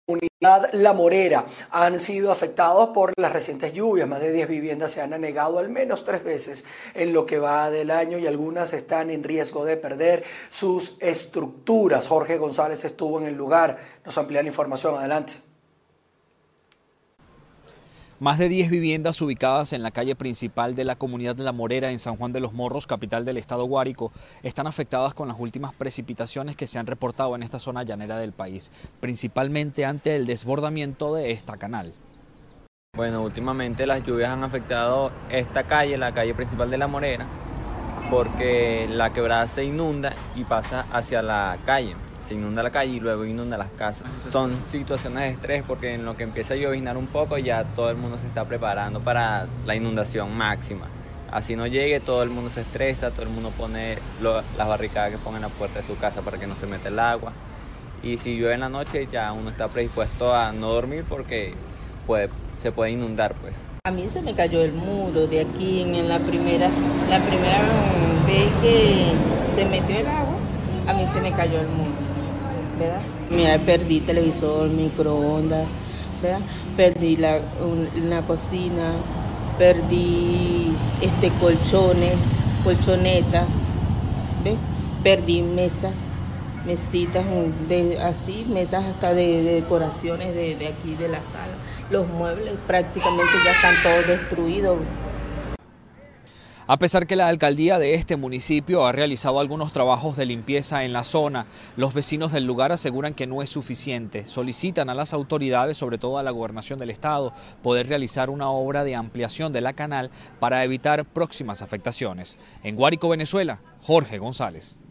comunidad 0.05 0.73
La 0.73 0.91
Morera 0.91 1.45
han 1.71 1.97
sido 1.97 2.31
afectados 2.31 2.89
por 2.89 3.13
las 3.17 3.31
recientes 3.31 3.73
lluvias. 3.73 4.07
Más 4.07 4.19
de 4.19 4.33
10 4.33 4.49
viviendas 4.49 4.91
se 4.91 5.01
han 5.01 5.13
anegado 5.13 5.59
al 5.59 5.69
menos 5.69 6.03
tres 6.03 6.23
veces 6.23 6.65
en 6.93 7.13
lo 7.13 7.25
que 7.25 7.39
va 7.39 7.69
del 7.71 7.89
año 7.89 8.17
y 8.17 8.27
algunas 8.27 8.73
están 8.73 9.09
en 9.09 9.23
riesgo 9.23 9.63
de 9.63 9.77
perder 9.77 10.23
sus 10.49 10.97
estructuras. 10.99 12.09
Jorge 12.09 12.37
González 12.37 12.83
estuvo 12.83 13.19
en 13.21 13.27
el 13.27 13.35
lugar. 13.35 13.77
Nos 14.05 14.17
amplía 14.17 14.41
la 14.41 14.49
información. 14.49 14.97
Adelante. 14.97 15.42
Más 18.23 18.37
de 18.37 18.47
10 18.47 18.69
viviendas 18.69 19.21
ubicadas 19.21 19.73
en 19.73 19.83
la 19.83 19.91
calle 19.91 20.15
principal 20.15 20.75
de 20.75 20.85
la 20.85 20.95
comunidad 20.95 21.35
de 21.35 21.43
La 21.43 21.51
Morera 21.51 21.91
en 21.91 21.99
San 21.99 22.15
Juan 22.15 22.31
de 22.31 22.39
los 22.39 22.53
Morros, 22.53 22.87
capital 22.87 23.25
del 23.25 23.35
estado 23.35 23.65
Guárico, 23.65 24.13
están 24.43 24.65
afectadas 24.65 25.13
con 25.13 25.27
las 25.27 25.37
últimas 25.37 25.73
precipitaciones 25.73 26.55
que 26.55 26.65
se 26.65 26.79
han 26.79 26.87
reportado 26.87 27.35
en 27.35 27.43
esta 27.43 27.59
zona 27.59 27.83
llanera 27.83 28.17
del 28.17 28.31
país, 28.31 28.71
principalmente 29.01 29.83
ante 29.83 30.15
el 30.15 30.25
desbordamiento 30.25 31.13
de 31.13 31.31
esta 31.31 31.57
canal. 31.57 31.93
Bueno, 32.95 33.21
últimamente 33.23 33.85
las 33.85 34.05
lluvias 34.05 34.31
han 34.31 34.45
afectado 34.45 35.11
esta 35.29 35.65
calle, 35.65 35.97
la 35.97 36.13
calle 36.13 36.33
principal 36.33 36.71
de 36.71 36.77
La 36.77 36.87
Morera, 36.87 37.27
porque 38.09 38.87
la 38.89 39.11
quebrada 39.11 39.49
se 39.49 39.65
inunda 39.65 40.15
y 40.37 40.45
pasa 40.45 40.85
hacia 40.93 41.21
la 41.21 41.57
calle 41.65 41.93
se 42.27 42.33
inunda 42.33 42.63
la 42.63 42.71
calle 42.71 42.93
y 42.93 42.99
luego 42.99 43.25
inunda 43.25 43.57
las 43.57 43.69
casas. 43.71 44.07
Son 44.31 44.53
situaciones 44.65 45.23
de 45.23 45.29
estrés 45.29 45.63
porque 45.67 45.93
en 45.93 46.05
lo 46.05 46.15
que 46.15 46.23
empieza 46.23 46.53
a 46.53 46.57
lloviznar 46.57 46.97
un 46.97 47.07
poco 47.07 47.37
ya 47.37 47.63
todo 47.63 47.89
el 47.89 47.97
mundo 47.97 48.17
se 48.17 48.27
está 48.27 48.45
preparando 48.45 48.99
para 49.01 49.47
la 49.65 49.75
inundación 49.75 50.35
máxima. 50.35 50.87
Así 51.31 51.55
no 51.55 51.65
llegue, 51.65 51.99
todo 51.99 52.21
el 52.23 52.29
mundo 52.29 52.49
se 52.49 52.61
estresa, 52.61 53.09
todo 53.09 53.23
el 53.23 53.29
mundo 53.29 53.51
pone 53.57 53.97
las 54.21 54.67
barricadas 54.67 55.11
que 55.11 55.17
pongan 55.17 55.43
en 55.43 55.49
la 55.49 55.55
puerta 55.55 55.81
de 55.81 55.87
su 55.87 55.97
casa 55.97 56.21
para 56.21 56.37
que 56.37 56.47
no 56.47 56.55
se 56.55 56.67
meta 56.67 56.89
el 56.89 56.99
agua. 56.99 57.33
Y 58.03 58.17
si 58.17 58.37
llueve 58.37 58.53
en 58.53 58.59
la 58.59 58.69
noche 58.69 59.07
ya 59.11 59.31
uno 59.33 59.49
está 59.49 59.67
predispuesto 59.67 60.35
a 60.35 60.51
no 60.51 60.69
dormir 60.69 61.05
porque 61.07 61.53
puede, 62.05 62.29
se 62.61 62.71
puede 62.71 62.91
inundar 62.91 63.33
pues. 63.35 63.55
A 63.85 63.91
mí 63.91 64.07
se 64.07 64.21
me 64.21 64.33
cayó 64.33 64.61
el 64.61 64.73
muro 64.73 65.27
de 65.27 65.41
aquí 65.41 65.81
en 65.81 66.07
la 66.07 66.19
primera, 66.19 66.69
la 67.09 67.19
primera 67.19 67.59
vez 68.27 68.53
que 68.61 69.11
se 69.55 69.65
metió 69.65 69.97
el 69.97 70.07
agua, 70.07 70.35
a 70.87 70.93
mí 70.93 71.05
se 71.11 71.19
me 71.19 71.31
cayó 71.31 71.59
el 71.59 71.67
muro. 71.67 72.12
Mira, 73.29 73.57
perdí 73.59 73.99
televisor, 74.01 74.69
microondas, 74.69 75.67
Perdí 76.77 77.17
la, 77.17 77.39
una 78.01 78.21
cocina, 78.21 78.93
perdí 79.57 80.73
este 81.01 81.29
colchones, 81.39 82.15
colchonetas, 82.63 83.45
Perdí 85.03 85.41
mesas, 85.41 86.13
mesitas 86.65 87.25
de, 87.67 87.99
así, 87.99 88.45
mesas 88.47 88.85
hasta 88.85 89.13
de, 89.13 89.43
decoraciones 89.43 90.33
de, 90.33 90.55
de 90.55 90.67
aquí 90.67 90.95
de 90.95 91.09
la 91.09 91.21
sala. 91.23 91.53
Los 91.89 92.07
muebles 92.07 92.53
prácticamente 92.65 93.33
ya 93.43 93.51
están 93.51 93.75
todos 93.83 94.07
destruidos. 94.07 94.77
A 96.65 96.77
pesar 96.77 97.07
que 97.07 97.17
la 97.17 97.27
alcaldía 97.27 97.77
de 97.77 97.93
este 97.93 98.15
municipio 98.15 98.87
ha 98.87 98.93
realizado 98.93 99.41
algunos 99.41 99.73
trabajos 99.73 100.15
de 100.15 100.25
limpieza 100.25 100.85
en 100.85 100.93
la 100.93 101.03
zona, 101.03 101.45
los 101.75 101.93
vecinos 101.93 102.31
del 102.31 102.45
lugar 102.45 102.71
aseguran 102.71 103.13
que 103.13 103.27
no 103.27 103.41
es 103.41 103.49
suficiente. 103.49 104.25
Solicitan 104.25 104.89
a 104.89 104.95
las 104.95 105.13
autoridades, 105.13 105.75
sobre 105.75 105.97
todo 105.97 106.17
a 106.17 106.23
la 106.23 106.31
gobernación 106.31 106.79
del 106.79 106.89
estado, 106.89 107.33
poder 107.61 107.89
realizar 107.89 108.29
una 108.29 108.49
obra 108.49 108.85
de 108.85 108.95
ampliación 108.95 109.51
de 109.51 109.59
la 109.59 109.73
canal 109.73 110.09
para 110.39 110.63
evitar 110.63 111.03
próximas 111.03 111.61
afectaciones. 111.61 112.37
En 112.63 112.77
Guárico, 112.77 113.09
Venezuela, 113.09 113.59
Jorge 113.81 114.17
González. 114.17 114.82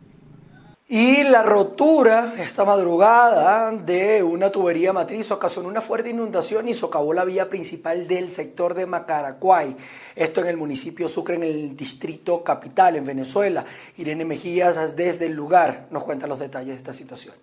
Y 0.94 1.22
la 1.22 1.42
rotura 1.42 2.34
esta 2.37 2.66
madrugada 2.66 3.72
de 3.72 4.22
una 4.22 4.50
tubería 4.50 4.92
matriz 4.92 5.30
ocasionó 5.30 5.70
una 5.70 5.80
fuerte 5.80 6.11
inundación 6.11 6.68
y 6.68 6.75
socavó 6.75 7.14
la 7.14 7.25
vía 7.25 7.49
principal 7.49 8.06
del 8.06 8.30
sector 8.30 8.75
de 8.75 8.84
Macaracuay. 8.84 9.75
Esto 10.14 10.42
en 10.42 10.49
el 10.49 10.58
municipio 10.58 11.08
Sucre, 11.08 11.37
en 11.37 11.44
el 11.44 11.75
distrito 11.78 12.44
capital, 12.44 12.96
en 12.96 13.06
Venezuela. 13.06 13.64
Irene 13.96 14.26
Mejías 14.26 14.94
desde 14.94 15.25
el 15.25 15.32
lugar 15.32 15.87
nos 15.90 16.04
cuenta 16.04 16.26
los 16.26 16.40
detalles 16.40 16.75
de 16.75 16.76
esta 16.76 16.92
situación. 16.92 17.34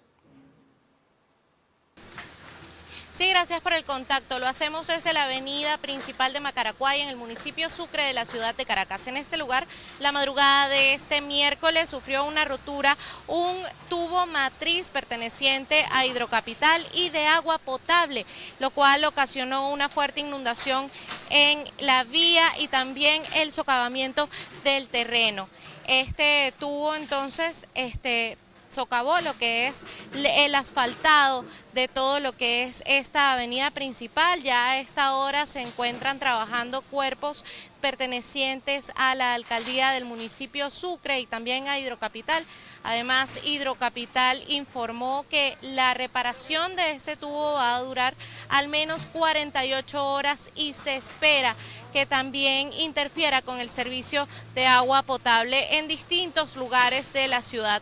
Sí, 3.19 3.27
gracias 3.27 3.59
por 3.59 3.73
el 3.73 3.83
contacto. 3.83 4.39
Lo 4.39 4.47
hacemos 4.47 4.87
desde 4.87 5.11
la 5.11 5.25
avenida 5.25 5.77
principal 5.79 6.31
de 6.31 6.39
Macaracuay, 6.39 7.01
en 7.01 7.09
el 7.09 7.17
municipio 7.17 7.69
Sucre 7.69 8.05
de 8.05 8.13
la 8.13 8.23
ciudad 8.23 8.55
de 8.55 8.65
Caracas. 8.65 9.07
En 9.07 9.17
este 9.17 9.35
lugar, 9.35 9.67
la 9.99 10.13
madrugada 10.13 10.69
de 10.69 10.93
este 10.93 11.19
miércoles 11.19 11.89
sufrió 11.89 12.23
una 12.23 12.45
rotura 12.45 12.97
un 13.27 13.57
tubo 13.89 14.25
matriz 14.25 14.89
perteneciente 14.89 15.85
a 15.91 16.05
Hidrocapital 16.05 16.87
y 16.93 17.09
de 17.09 17.27
agua 17.27 17.57
potable, 17.57 18.25
lo 18.59 18.69
cual 18.69 19.03
ocasionó 19.03 19.69
una 19.69 19.89
fuerte 19.89 20.21
inundación 20.21 20.89
en 21.29 21.69
la 21.79 22.05
vía 22.05 22.49
y 22.57 22.69
también 22.69 23.21
el 23.35 23.51
socavamiento 23.51 24.29
del 24.63 24.87
terreno. 24.87 25.49
Este 25.87 26.53
tubo 26.57 26.95
entonces 26.95 27.67
este 27.73 28.37
socavó 28.69 29.19
lo 29.21 29.37
que 29.37 29.67
es 29.67 29.83
el 30.13 30.55
asfaltado 30.55 31.45
de 31.73 31.87
todo 31.87 32.19
lo 32.19 32.35
que 32.35 32.63
es 32.63 32.83
esta 32.85 33.33
avenida 33.33 33.71
principal. 33.71 34.41
Ya 34.43 34.71
a 34.71 34.79
esta 34.79 35.15
hora 35.15 35.45
se 35.45 35.61
encuentran 35.61 36.19
trabajando 36.19 36.81
cuerpos 36.81 37.43
pertenecientes 37.79 38.91
a 38.95 39.15
la 39.15 39.33
alcaldía 39.33 39.91
del 39.91 40.05
municipio 40.05 40.69
Sucre 40.69 41.19
y 41.19 41.25
también 41.25 41.67
a 41.67 41.79
Hidrocapital. 41.79 42.45
Además, 42.83 43.39
Hidrocapital 43.43 44.43
informó 44.47 45.25
que 45.29 45.57
la 45.61 45.93
reparación 45.93 46.75
de 46.75 46.91
este 46.91 47.15
tubo 47.15 47.53
va 47.53 47.75
a 47.75 47.81
durar 47.81 48.15
al 48.49 48.67
menos 48.67 49.05
48 49.07 50.05
horas 50.05 50.49
y 50.55 50.73
se 50.73 50.95
espera 50.95 51.55
que 51.93 52.05
también 52.05 52.71
interfiera 52.73 53.41
con 53.41 53.59
el 53.59 53.69
servicio 53.69 54.27
de 54.55 54.67
agua 54.67 55.03
potable 55.03 55.77
en 55.77 55.87
distintos 55.87 56.55
lugares 56.55 57.13
de 57.13 57.27
la 57.27 57.41
ciudad 57.41 57.81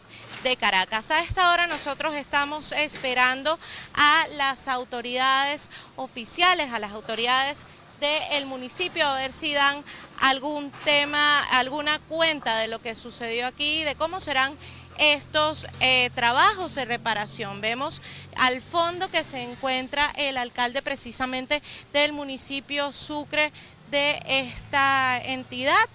Caracas. 0.56 1.12
A 1.12 1.20
esta 1.20 1.52
hora 1.52 1.68
nosotros 1.68 2.16
estamos 2.16 2.72
esperando 2.72 3.60
a 3.94 4.26
las 4.38 4.68
autoridades 4.68 5.70
oficiales, 5.98 6.72
a 6.72 6.80
las 6.80 6.94
autoridades 6.94 7.66
del 8.00 8.46
municipio 8.46 9.06
a 9.08 9.16
ver 9.16 9.34
si 9.34 9.54
dan 9.54 9.84
algún 10.20 10.72
tema, 10.86 11.44
alguna 11.52 12.00
cuenta 12.00 12.58
de 12.60 12.68
lo 12.68 12.80
que 12.80 12.96
sucedió 12.96 13.48
aquí, 13.48 13.84
de 13.84 13.96
cómo 13.96 14.20
serán 14.20 14.56
estos 14.98 15.68
eh, 15.80 16.10
trabajos 16.16 16.76
de 16.76 16.86
reparación. 16.86 17.60
Vemos 17.60 18.02
al 18.36 18.62
fondo 18.62 19.10
que 19.10 19.24
se 19.24 19.42
encuentra 19.42 20.12
el 20.16 20.38
alcalde 20.38 20.82
precisamente 20.82 21.62
del 21.94 22.14
municipio 22.14 22.92
Sucre 22.92 23.52
de 23.92 24.22
esta 24.26 25.20
entidad. 25.24 25.88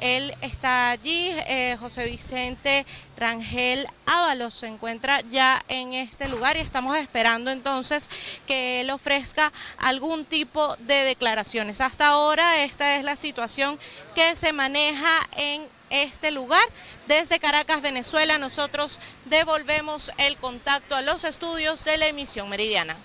Él 0.00 0.34
está 0.40 0.90
allí, 0.90 1.30
eh, 1.46 1.76
José 1.78 2.06
Vicente 2.06 2.86
Rangel 3.16 3.86
Ábalos 4.06 4.54
se 4.54 4.66
encuentra 4.66 5.20
ya 5.30 5.62
en 5.68 5.92
este 5.92 6.26
lugar 6.28 6.56
y 6.56 6.60
estamos 6.60 6.96
esperando 6.96 7.50
entonces 7.50 8.08
que 8.46 8.80
él 8.80 8.90
ofrezca 8.90 9.52
algún 9.76 10.24
tipo 10.24 10.74
de 10.76 11.04
declaraciones. 11.04 11.80
Hasta 11.80 12.08
ahora 12.08 12.64
esta 12.64 12.96
es 12.96 13.04
la 13.04 13.16
situación 13.16 13.78
que 14.14 14.34
se 14.36 14.52
maneja 14.52 15.28
en 15.36 15.66
este 15.90 16.30
lugar. 16.30 16.62
Desde 17.06 17.38
Caracas, 17.38 17.82
Venezuela, 17.82 18.38
nosotros 18.38 18.98
devolvemos 19.26 20.12
el 20.16 20.36
contacto 20.36 20.94
a 20.94 21.02
los 21.02 21.24
estudios 21.24 21.84
de 21.84 21.98
la 21.98 22.06
emisión 22.06 22.48
meridiana. 22.48 22.96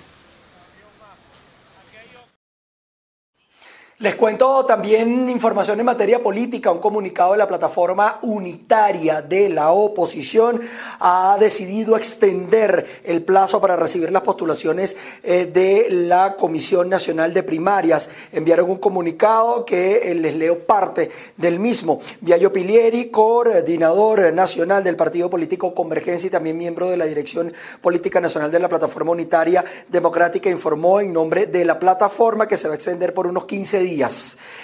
Les 3.99 4.15
cuento 4.15 4.65
también 4.65 5.29
información 5.29 5.79
en 5.79 5.85
materia 5.85 6.21
política. 6.21 6.69
Un 6.69 6.79
comunicado 6.79 7.31
de 7.31 7.37
la 7.37 7.47
plataforma 7.47 8.19
unitaria 8.23 9.21
de 9.21 9.47
la 9.47 9.71
oposición 9.71 10.59
ha 10.99 11.37
decidido 11.39 11.95
extender 11.95 12.85
el 13.05 13.23
plazo 13.23 13.61
para 13.61 13.77
recibir 13.77 14.11
las 14.11 14.23
postulaciones 14.23 14.97
eh, 15.23 15.45
de 15.45 15.87
la 15.89 16.35
Comisión 16.35 16.89
Nacional 16.89 17.33
de 17.33 17.43
Primarias. 17.43 18.09
Enviaron 18.33 18.69
un 18.69 18.79
comunicado 18.79 19.63
que 19.63 20.11
eh, 20.11 20.15
les 20.15 20.35
leo 20.35 20.59
parte 20.65 21.09
del 21.37 21.57
mismo. 21.57 22.01
Viallo 22.19 22.51
Pilieri, 22.51 23.05
coordinador 23.05 24.33
nacional 24.33 24.83
del 24.83 24.97
Partido 24.97 25.29
Político 25.29 25.73
Convergencia 25.73 26.27
y 26.27 26.31
también 26.31 26.57
miembro 26.57 26.89
de 26.89 26.97
la 26.97 27.05
Dirección 27.05 27.53
Política 27.79 28.19
Nacional 28.19 28.51
de 28.51 28.59
la 28.59 28.67
Plataforma 28.67 29.13
Unitaria 29.13 29.63
Democrática, 29.87 30.49
informó 30.49 30.99
en 30.99 31.13
nombre 31.13 31.45
de 31.45 31.63
la 31.63 31.79
plataforma 31.79 32.45
que 32.45 32.57
se 32.57 32.67
va 32.67 32.73
a 32.73 32.75
extender 32.75 33.13
por 33.13 33.25
unos 33.25 33.45
15 33.45 33.79
días 33.79 33.85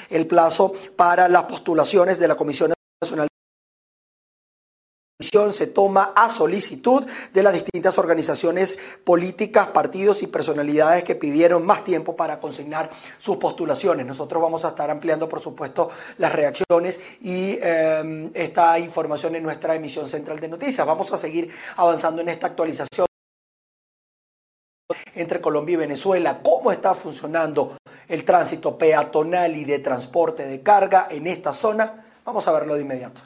el 0.10 0.28
plazo 0.28 0.74
para 0.96 1.28
las 1.28 1.44
postulaciones 1.44 2.20
de 2.20 2.28
la 2.28 2.36
Comisión 2.36 2.74
Nacional 3.02 3.28
se 5.52 5.68
toma 5.68 6.14
a 6.16 6.30
solicitud 6.30 7.06
de 7.34 7.44
las 7.44 7.54
distintas 7.54 7.98
organizaciones 7.98 8.78
políticas, 9.04 9.68
partidos 9.68 10.24
y 10.24 10.28
personalidades 10.28 11.04
que 11.04 11.16
pidieron 11.16 11.66
más 11.66 11.84
tiempo 11.84 12.16
para 12.16 12.40
consignar 12.40 12.90
sus 13.18 13.38
postulaciones. 13.38 14.06
Nosotros 14.06 14.42
vamos 14.42 14.66
a 14.66 14.70
estar 14.70 14.90
ampliando, 14.90 15.30
por 15.30 15.40
supuesto, 15.40 15.90
las 16.18 16.34
reacciones 16.34 17.00
y 17.22 17.58
eh, 17.62 18.32
esta 18.34 18.78
información 18.80 19.36
en 19.36 19.44
nuestra 19.44 19.76
emisión 19.76 20.06
central 20.08 20.40
de 20.40 20.50
noticias. 20.50 20.86
Vamos 20.86 21.12
a 21.14 21.18
seguir 21.18 21.50
avanzando 21.78 22.22
en 22.22 22.30
esta 22.30 22.48
actualización 22.48 23.08
entre 25.16 25.40
Colombia 25.40 25.74
y 25.74 25.78
Venezuela, 25.78 26.42
cómo 26.44 26.72
está 26.72 26.94
funcionando 26.94 27.78
el 28.12 28.26
tránsito 28.26 28.78
peatonal 28.78 29.56
y 29.56 29.66
de 29.66 29.80
transporte 29.80 30.48
de 30.48 30.62
carga 30.62 31.08
en 31.10 31.28
esta 31.28 31.54
zona. 31.54 32.06
Vamos 32.26 32.48
a 32.48 32.52
verlo 32.52 32.76
de 32.76 32.82
inmediato. 32.82 33.22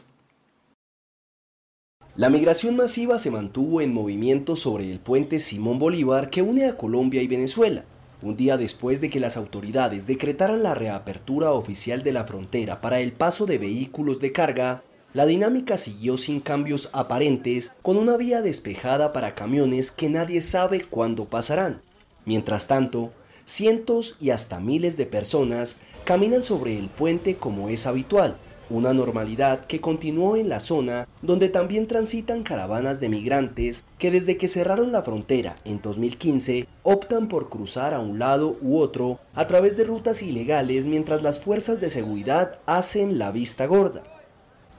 La 2.15 2.29
migración 2.29 2.77
masiva 2.77 3.19
se 3.19 3.31
mantuvo 3.31 3.81
en 3.81 3.93
movimiento 3.93 4.55
sobre 4.55 4.89
el 4.89 4.99
puente 4.99 5.39
Simón 5.39 5.79
Bolívar 5.79 6.29
que 6.29 6.41
une 6.41 6.65
a 6.65 6.77
Colombia 6.77 7.21
y 7.21 7.27
Venezuela, 7.27 7.83
un 8.21 8.37
día 8.37 8.55
después 8.55 9.01
de 9.01 9.09
que 9.09 9.19
las 9.19 9.35
autoridades 9.35 10.07
decretaran 10.07 10.63
la 10.63 10.75
reapertura 10.75 11.51
oficial 11.51 12.03
de 12.03 12.13
la 12.13 12.23
frontera 12.23 12.79
para 12.79 12.99
el 12.99 13.11
paso 13.11 13.45
de 13.45 13.57
vehículos 13.57 14.19
de 14.19 14.31
carga 14.31 14.83
la 15.15 15.25
dinámica 15.25 15.77
siguió 15.77 16.17
sin 16.17 16.41
cambios 16.41 16.89
aparentes, 16.91 17.71
con 17.81 17.95
una 17.95 18.17
vía 18.17 18.41
despejada 18.41 19.13
para 19.13 19.33
camiones 19.33 19.89
que 19.89 20.09
nadie 20.09 20.41
sabe 20.41 20.83
cuándo 20.83 21.29
pasarán. 21.29 21.81
Mientras 22.25 22.67
tanto, 22.67 23.13
cientos 23.45 24.17
y 24.19 24.31
hasta 24.31 24.59
miles 24.59 24.97
de 24.97 25.05
personas 25.05 25.77
caminan 26.03 26.41
sobre 26.41 26.77
el 26.77 26.89
puente 26.89 27.35
como 27.35 27.69
es 27.69 27.85
habitual, 27.85 28.37
una 28.69 28.93
normalidad 28.93 29.65
que 29.65 29.81
continuó 29.81 30.35
en 30.35 30.49
la 30.49 30.59
zona 30.59 31.07
donde 31.21 31.49
también 31.49 31.87
transitan 31.87 32.43
caravanas 32.43 32.99
de 32.99 33.09
migrantes 33.09 33.83
que 33.97 34.11
desde 34.11 34.37
que 34.37 34.47
cerraron 34.47 34.91
la 34.91 35.03
frontera 35.03 35.57
en 35.65 35.81
2015 35.81 36.67
optan 36.83 37.27
por 37.27 37.49
cruzar 37.49 37.93
a 37.93 37.99
un 37.99 38.19
lado 38.19 38.57
u 38.61 38.79
otro 38.79 39.19
a 39.33 39.47
través 39.47 39.77
de 39.77 39.85
rutas 39.85 40.21
ilegales 40.21 40.87
mientras 40.87 41.21
las 41.21 41.39
fuerzas 41.39 41.79
de 41.79 41.89
seguridad 41.89 42.59
hacen 42.65 43.19
la 43.19 43.31
vista 43.31 43.65
gorda. 43.67 44.14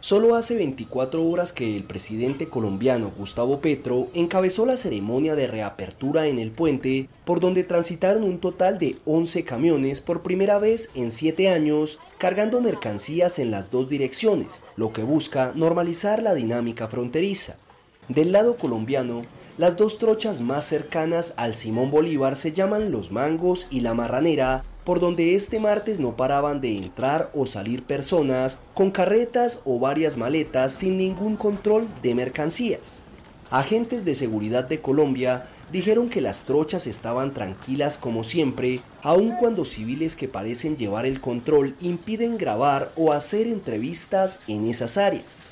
Solo 0.07 0.37
hace 0.37 0.55
24 0.55 1.27
horas 1.27 1.53
que 1.53 1.77
el 1.77 1.83
presidente 1.83 2.49
colombiano 2.49 3.13
Gustavo 3.19 3.61
Petro 3.61 4.07
encabezó 4.15 4.65
la 4.65 4.77
ceremonia 4.77 5.35
de 5.35 5.49
reapertura 5.49 6.29
en 6.29 6.39
el 6.39 6.53
puente, 6.53 7.09
por 7.25 7.41
donde 7.41 7.65
transitaron 7.65 8.23
un 8.23 8.39
total 8.39 8.79
de 8.79 8.99
11 9.05 9.43
camiones 9.43 10.01
por 10.01 10.23
primera 10.23 10.61
vez 10.61 10.91
en 10.95 11.11
7 11.11 11.51
años, 11.51 11.99
cargando 12.19 12.61
mercancías 12.61 13.41
en 13.41 13.51
las 13.51 13.73
dos 13.73 13.89
direcciones, 13.89 14.63
lo 14.77 14.93
que 14.93 15.03
busca 15.03 15.51
normalizar 15.57 16.23
la 16.23 16.35
dinámica 16.35 16.87
fronteriza. 16.87 17.57
Del 18.09 18.31
lado 18.31 18.57
colombiano, 18.57 19.27
las 19.59 19.77
dos 19.77 19.99
trochas 19.99 20.41
más 20.41 20.67
cercanas 20.67 21.35
al 21.37 21.57
Simón 21.57 21.91
Bolívar 21.91 22.37
se 22.37 22.53
llaman 22.53 22.93
Los 22.93 23.11
Mangos 23.11 23.67
y 23.71 23.81
La 23.81 23.93
Marranera, 23.93 24.63
por 24.87 25.01
donde 25.01 25.35
este 25.35 25.59
martes 25.59 25.99
no 25.99 26.17
paraban 26.17 26.61
de 26.61 26.77
entrar 26.77 27.33
o 27.35 27.45
salir 27.45 27.83
personas 27.83 28.63
con 28.73 28.93
carretas 28.93 29.61
o 29.65 29.81
varias 29.81 30.17
maletas 30.17 30.73
sin 30.73 30.97
ningún 30.97 31.35
control 31.37 31.89
de 32.03 32.15
mercancías. 32.15 33.03
Agentes 33.51 34.05
de 34.05 34.15
seguridad 34.15 34.63
de 34.63 34.81
Colombia 34.81 35.49
dijeron 35.73 36.09
que 36.09 36.21
las 36.21 36.45
trochas 36.45 36.87
estaban 36.87 37.35
tranquilas 37.35 37.99
como 37.99 38.23
siempre, 38.23 38.81
aun 39.03 39.33
cuando 39.33 39.65
civiles 39.65 40.15
que 40.15 40.29
parecen 40.29 40.77
llevar 40.77 41.05
el 41.05 41.21
control 41.21 41.75
impiden 41.81 42.39
grabar 42.39 42.93
o 42.95 43.13
hacer 43.13 43.49
entrevistas 43.49 44.39
en 44.47 44.69
esas 44.69 44.99
áreas. 44.99 45.43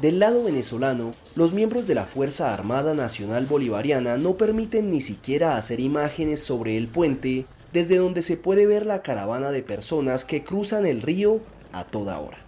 Del 0.00 0.20
lado 0.20 0.44
venezolano, 0.44 1.10
los 1.34 1.52
miembros 1.52 1.88
de 1.88 1.96
la 1.96 2.06
Fuerza 2.06 2.54
Armada 2.54 2.94
Nacional 2.94 3.46
Bolivariana 3.46 4.16
no 4.16 4.36
permiten 4.36 4.92
ni 4.92 5.00
siquiera 5.00 5.56
hacer 5.56 5.80
imágenes 5.80 6.40
sobre 6.40 6.76
el 6.76 6.86
puente 6.86 7.46
desde 7.72 7.96
donde 7.96 8.22
se 8.22 8.36
puede 8.36 8.66
ver 8.66 8.86
la 8.86 9.02
caravana 9.02 9.50
de 9.50 9.62
personas 9.62 10.24
que 10.24 10.44
cruzan 10.44 10.86
el 10.86 11.02
río 11.02 11.40
a 11.72 11.84
toda 11.84 12.18
hora. 12.18 12.38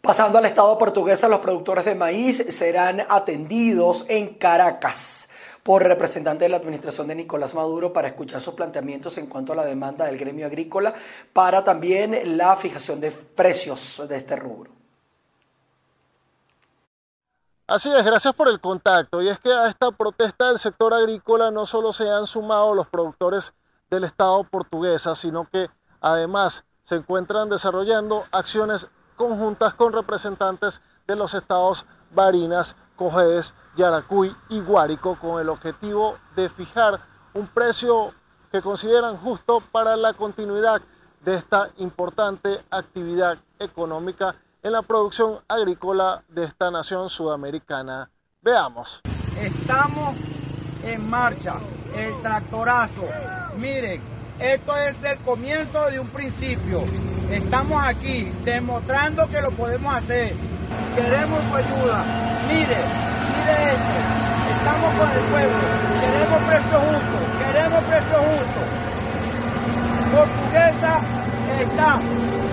Pasando 0.00 0.36
al 0.36 0.44
Estado 0.44 0.76
portugués, 0.76 1.22
los 1.22 1.40
productores 1.40 1.86
de 1.86 1.94
maíz 1.94 2.36
serán 2.50 3.06
atendidos 3.08 4.04
en 4.08 4.34
Caracas 4.34 5.30
por 5.62 5.82
representante 5.82 6.44
de 6.44 6.50
la 6.50 6.58
administración 6.58 7.08
de 7.08 7.14
Nicolás 7.14 7.54
Maduro 7.54 7.92
para 7.92 8.08
escuchar 8.08 8.42
sus 8.42 8.52
planteamientos 8.52 9.16
en 9.16 9.26
cuanto 9.26 9.54
a 9.54 9.56
la 9.56 9.64
demanda 9.64 10.04
del 10.04 10.18
gremio 10.18 10.44
agrícola 10.44 10.92
para 11.32 11.64
también 11.64 12.36
la 12.36 12.54
fijación 12.54 13.00
de 13.00 13.10
precios 13.10 14.02
de 14.06 14.16
este 14.16 14.36
rubro. 14.36 14.70
Así 17.66 17.90
es, 17.90 18.04
gracias 18.04 18.34
por 18.34 18.48
el 18.48 18.60
contacto. 18.60 19.22
Y 19.22 19.30
es 19.30 19.38
que 19.40 19.50
a 19.50 19.68
esta 19.68 19.90
protesta 19.90 20.48
del 20.48 20.58
sector 20.58 20.92
agrícola 20.92 21.50
no 21.50 21.64
solo 21.64 21.94
se 21.94 22.06
han 22.06 22.26
sumado 22.26 22.74
los 22.74 22.86
productores 22.88 23.54
del 23.90 24.04
Estado 24.04 24.44
portuguesa, 24.44 25.16
sino 25.16 25.48
que 25.48 25.68
además 26.00 26.64
se 26.84 26.96
encuentran 26.96 27.48
desarrollando 27.48 28.24
acciones 28.32 28.88
conjuntas 29.16 29.74
con 29.74 29.92
representantes 29.92 30.80
de 31.06 31.16
los 31.16 31.34
estados 31.34 31.86
Barinas, 32.14 32.76
Cojedes, 32.96 33.54
Yaracuy 33.76 34.34
y 34.48 34.60
Guárico 34.60 35.18
con 35.18 35.40
el 35.40 35.48
objetivo 35.48 36.16
de 36.36 36.48
fijar 36.48 37.00
un 37.32 37.46
precio 37.48 38.12
que 38.52 38.62
consideran 38.62 39.16
justo 39.16 39.60
para 39.72 39.96
la 39.96 40.12
continuidad 40.12 40.80
de 41.24 41.36
esta 41.36 41.70
importante 41.78 42.64
actividad 42.70 43.38
económica 43.58 44.36
en 44.62 44.72
la 44.72 44.82
producción 44.82 45.40
agrícola 45.48 46.22
de 46.28 46.44
esta 46.44 46.70
nación 46.70 47.08
sudamericana. 47.08 48.10
Veamos. 48.42 49.00
Estamos 49.40 50.14
en 50.86 51.08
marcha, 51.08 51.54
el 51.96 52.20
tractorazo. 52.22 53.04
Miren, 53.58 54.00
esto 54.38 54.76
es 54.76 55.02
el 55.02 55.18
comienzo 55.18 55.90
de 55.90 56.00
un 56.00 56.08
principio. 56.08 56.84
Estamos 57.30 57.82
aquí 57.82 58.30
demostrando 58.44 59.28
que 59.28 59.40
lo 59.40 59.50
podemos 59.52 59.94
hacer. 59.94 60.34
Queremos 60.94 61.40
su 61.48 61.54
ayuda. 61.56 62.04
Mire, 62.48 62.78
mire 63.36 63.54
esto. 63.70 63.94
Estamos 64.56 64.94
con 64.94 65.10
el 65.10 65.24
pueblo. 65.30 65.58
Queremos 66.00 66.42
precio 66.48 66.78
justo. 66.80 67.16
Queremos 67.44 67.84
precio 67.84 68.18
justo. 68.18 68.60
Portuguesa 70.14 71.00
está, 71.60 71.98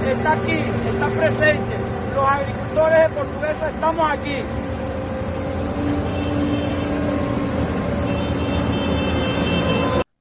está 0.09 0.31
aquí, 0.33 0.59
está 0.89 1.07
presente. 1.07 1.75
Los 2.15 2.25
agricultores 2.25 3.01
de 3.01 3.09
Portuguesa 3.09 3.69
estamos 3.69 4.11
aquí. 4.11 4.43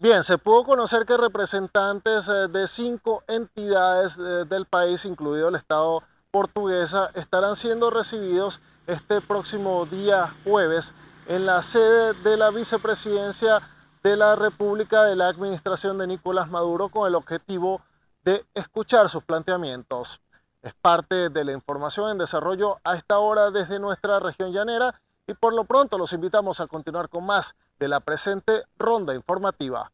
Bien, 0.03 0.25
se 0.25 0.39
pudo 0.39 0.65
conocer 0.65 1.05
que 1.05 1.15
representantes 1.19 2.27
eh, 2.27 2.49
de 2.49 2.67
cinco 2.69 3.23
entidades 3.29 4.17
eh, 4.17 4.47
del 4.49 4.65
país, 4.65 5.05
incluido 5.05 5.51
el 5.51 5.57
Estado 5.57 6.03
portuguesa, 6.31 7.11
estarán 7.13 7.55
siendo 7.55 7.91
recibidos 7.91 8.63
este 8.87 9.21
próximo 9.21 9.85
día 9.85 10.35
jueves 10.43 10.95
en 11.27 11.45
la 11.45 11.63
sede 11.63 12.15
de 12.15 12.39
la 12.39 12.49
vicepresidencia 12.49 13.61
de 14.03 14.17
la 14.17 14.37
República 14.37 15.03
de 15.03 15.17
la 15.17 15.29
Administración 15.29 15.99
de 15.99 16.07
Nicolás 16.07 16.49
Maduro 16.49 16.89
con 16.89 17.07
el 17.07 17.15
objetivo 17.15 17.83
de 18.25 18.47
escuchar 18.55 19.11
sus 19.11 19.23
planteamientos. 19.23 20.23
Es 20.63 20.73
parte 20.81 21.29
de 21.29 21.45
la 21.45 21.53
información 21.53 22.11
en 22.11 22.17
desarrollo 22.17 22.79
a 22.85 22.97
esta 22.97 23.19
hora 23.19 23.51
desde 23.51 23.79
nuestra 23.79 24.19
región 24.19 24.51
llanera 24.51 24.99
y 25.27 25.35
por 25.35 25.53
lo 25.53 25.65
pronto 25.65 25.99
los 25.99 26.15
invitamos 26.15 26.59
a 26.59 26.69
continuar 26.69 27.11
con 27.11 27.27
más 27.27 27.55
de 27.81 27.89
la 27.89 28.01
presente 28.01 28.63
ronda 28.79 29.15
informativa. 29.15 29.91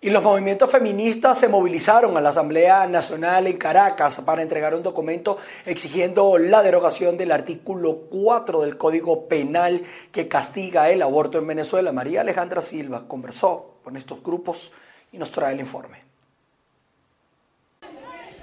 Y 0.00 0.10
los 0.10 0.22
movimientos 0.22 0.70
feministas 0.70 1.38
se 1.38 1.48
movilizaron 1.48 2.16
a 2.16 2.20
la 2.20 2.28
Asamblea 2.28 2.86
Nacional 2.86 3.46
en 3.46 3.56
Caracas 3.56 4.20
para 4.20 4.42
entregar 4.42 4.74
un 4.74 4.82
documento 4.82 5.38
exigiendo 5.64 6.38
la 6.38 6.62
derogación 6.62 7.16
del 7.16 7.32
artículo 7.32 8.02
4 8.10 8.60
del 8.60 8.76
Código 8.76 9.26
Penal 9.26 9.82
que 10.12 10.28
castiga 10.28 10.90
el 10.90 11.02
aborto 11.02 11.38
en 11.38 11.46
Venezuela. 11.46 11.90
María 11.90 12.20
Alejandra 12.20 12.60
Silva 12.60 13.08
conversó 13.08 13.78
con 13.82 13.96
estos 13.96 14.22
grupos 14.22 14.72
y 15.10 15.18
nos 15.18 15.32
trae 15.32 15.54
el 15.54 15.60
informe. 15.60 16.07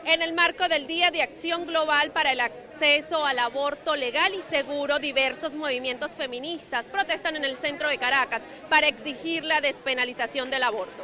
En 0.07 0.21
el 0.21 0.33
marco 0.33 0.67
del 0.67 0.85
Día 0.85 1.09
de 1.09 1.23
Acción 1.23 1.65
Global 1.65 2.11
para 2.11 2.31
el 2.31 2.39
Acceso 2.39 3.25
al 3.25 3.39
Aborto 3.39 3.95
Legal 3.95 4.35
y 4.35 4.41
Seguro, 4.53 4.99
diversos 4.99 5.55
movimientos 5.55 6.11
feministas 6.11 6.85
protestan 6.85 7.37
en 7.37 7.43
el 7.43 7.57
centro 7.57 7.89
de 7.89 7.97
Caracas 7.97 8.43
para 8.69 8.87
exigir 8.87 9.43
la 9.43 9.61
despenalización 9.61 10.51
del 10.51 10.61
aborto. 10.61 11.03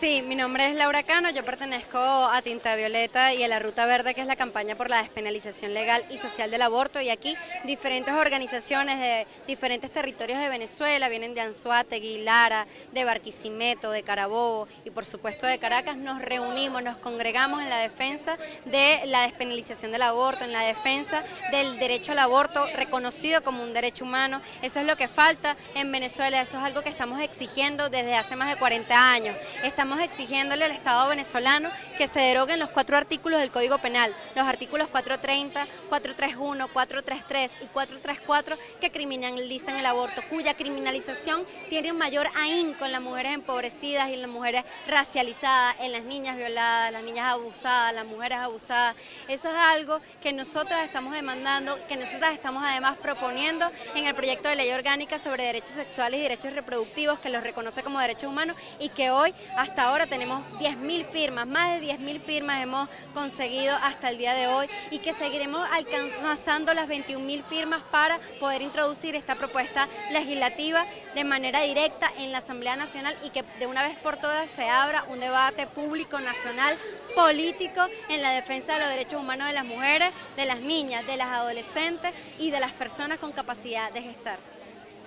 Sí, 0.00 0.22
mi 0.22 0.36
nombre 0.36 0.64
es 0.66 0.76
Laura 0.76 1.02
Cano, 1.02 1.28
yo 1.30 1.42
pertenezco 1.42 1.98
a 1.98 2.40
Tinta 2.40 2.76
Violeta 2.76 3.34
y 3.34 3.42
a 3.42 3.48
la 3.48 3.58
Ruta 3.58 3.84
Verde, 3.84 4.14
que 4.14 4.20
es 4.20 4.28
la 4.28 4.36
campaña 4.36 4.76
por 4.76 4.88
la 4.88 5.02
despenalización 5.02 5.74
legal 5.74 6.04
y 6.08 6.18
social 6.18 6.52
del 6.52 6.62
aborto. 6.62 7.00
Y 7.00 7.10
aquí 7.10 7.36
diferentes 7.64 8.14
organizaciones 8.14 9.00
de 9.00 9.26
diferentes 9.48 9.90
territorios 9.90 10.38
de 10.38 10.48
Venezuela, 10.50 11.08
vienen 11.08 11.34
de 11.34 11.40
Anzuategui, 11.40 12.18
Lara, 12.18 12.68
de 12.92 13.04
Barquisimeto, 13.04 13.90
de 13.90 14.04
Carabobo 14.04 14.68
y 14.84 14.90
por 14.90 15.04
supuesto 15.04 15.48
de 15.48 15.58
Caracas, 15.58 15.96
nos 15.96 16.22
reunimos, 16.22 16.80
nos 16.80 16.98
congregamos 16.98 17.60
en 17.60 17.68
la 17.68 17.78
defensa 17.78 18.38
de 18.66 19.00
la 19.06 19.22
despenalización 19.22 19.90
del 19.90 20.02
aborto, 20.02 20.44
en 20.44 20.52
la 20.52 20.62
defensa 20.62 21.24
del 21.50 21.76
derecho 21.80 22.12
al 22.12 22.20
aborto 22.20 22.66
reconocido 22.76 23.42
como 23.42 23.64
un 23.64 23.72
derecho 23.72 24.04
humano. 24.04 24.42
Eso 24.62 24.78
es 24.78 24.86
lo 24.86 24.94
que 24.94 25.08
falta 25.08 25.56
en 25.74 25.90
Venezuela, 25.90 26.40
eso 26.40 26.56
es 26.56 26.62
algo 26.62 26.82
que 26.82 26.88
estamos 26.88 27.20
exigiendo 27.20 27.88
desde 27.88 28.14
hace 28.14 28.36
más 28.36 28.48
de 28.48 28.56
40 28.56 29.10
años. 29.10 29.36
Estamos 29.64 29.87
estamos 29.88 30.04
exigiéndole 30.04 30.66
al 30.66 30.72
Estado 30.72 31.08
venezolano 31.08 31.70
que 31.96 32.08
se 32.08 32.20
deroguen 32.20 32.58
los 32.58 32.68
cuatro 32.68 32.98
artículos 32.98 33.40
del 33.40 33.50
Código 33.50 33.78
Penal, 33.78 34.14
los 34.36 34.46
artículos 34.46 34.86
430, 34.88 35.66
431, 35.88 36.68
433 36.68 37.52
y 37.62 37.66
434 37.68 38.58
que 38.82 38.90
criminalizan 38.90 39.76
el 39.76 39.86
aborto, 39.86 40.20
cuya 40.28 40.52
criminalización 40.52 41.42
tiene 41.70 41.90
un 41.90 41.96
mayor 41.96 42.28
ahínco 42.36 42.84
en 42.84 42.92
las 42.92 43.00
mujeres 43.00 43.32
empobrecidas 43.32 44.10
y 44.10 44.12
en 44.12 44.20
las 44.20 44.30
mujeres 44.30 44.66
racializadas, 44.86 45.76
en 45.80 45.92
las 45.92 46.02
niñas 46.02 46.36
violadas, 46.36 46.92
las 46.92 47.02
niñas 47.02 47.32
abusadas, 47.32 47.94
las 47.94 48.04
mujeres 48.04 48.36
abusadas. 48.40 48.94
Eso 49.26 49.48
es 49.48 49.56
algo 49.56 50.02
que 50.22 50.34
nosotras 50.34 50.84
estamos 50.84 51.14
demandando, 51.14 51.78
que 51.88 51.96
nosotras 51.96 52.34
estamos 52.34 52.62
además 52.62 52.98
proponiendo 52.98 53.70
en 53.94 54.06
el 54.06 54.14
proyecto 54.14 54.50
de 54.50 54.56
ley 54.56 54.70
orgánica 54.70 55.18
sobre 55.18 55.44
derechos 55.44 55.70
sexuales 55.70 56.20
y 56.20 56.24
derechos 56.24 56.52
reproductivos 56.52 57.20
que 57.20 57.30
los 57.30 57.42
reconoce 57.42 57.82
como 57.82 57.98
derechos 57.98 58.30
humanos 58.30 58.54
y 58.78 58.90
que 58.90 59.10
hoy 59.10 59.32
hasta 59.56 59.77
ahora 59.78 60.06
tenemos 60.06 60.42
10.000 60.58 61.06
firmas, 61.06 61.46
más 61.46 61.80
de 61.80 61.86
10.000 61.86 62.20
firmas 62.20 62.62
hemos 62.62 62.88
conseguido 63.14 63.76
hasta 63.76 64.10
el 64.10 64.18
día 64.18 64.34
de 64.34 64.46
hoy 64.46 64.68
y 64.90 64.98
que 64.98 65.12
seguiremos 65.12 65.66
alcanzando 65.72 66.74
las 66.74 66.88
21.000 66.88 67.44
firmas 67.44 67.82
para 67.90 68.18
poder 68.40 68.62
introducir 68.62 69.14
esta 69.14 69.36
propuesta 69.36 69.88
legislativa 70.10 70.84
de 71.14 71.24
manera 71.24 71.60
directa 71.62 72.10
en 72.18 72.32
la 72.32 72.38
Asamblea 72.38 72.76
Nacional 72.76 73.16
y 73.24 73.30
que 73.30 73.44
de 73.58 73.66
una 73.66 73.86
vez 73.86 73.96
por 73.98 74.16
todas 74.16 74.48
se 74.56 74.68
abra 74.68 75.04
un 75.08 75.20
debate 75.20 75.66
público 75.66 76.20
nacional 76.20 76.78
político 77.14 77.86
en 78.08 78.22
la 78.22 78.32
defensa 78.32 78.74
de 78.74 78.80
los 78.80 78.88
derechos 78.88 79.20
humanos 79.20 79.46
de 79.46 79.52
las 79.52 79.64
mujeres, 79.64 80.10
de 80.36 80.46
las 80.46 80.60
niñas, 80.60 81.06
de 81.06 81.16
las 81.16 81.28
adolescentes 81.28 82.12
y 82.38 82.50
de 82.50 82.60
las 82.60 82.72
personas 82.72 83.18
con 83.18 83.32
capacidad 83.32 83.92
de 83.92 84.02
gestar. 84.02 84.57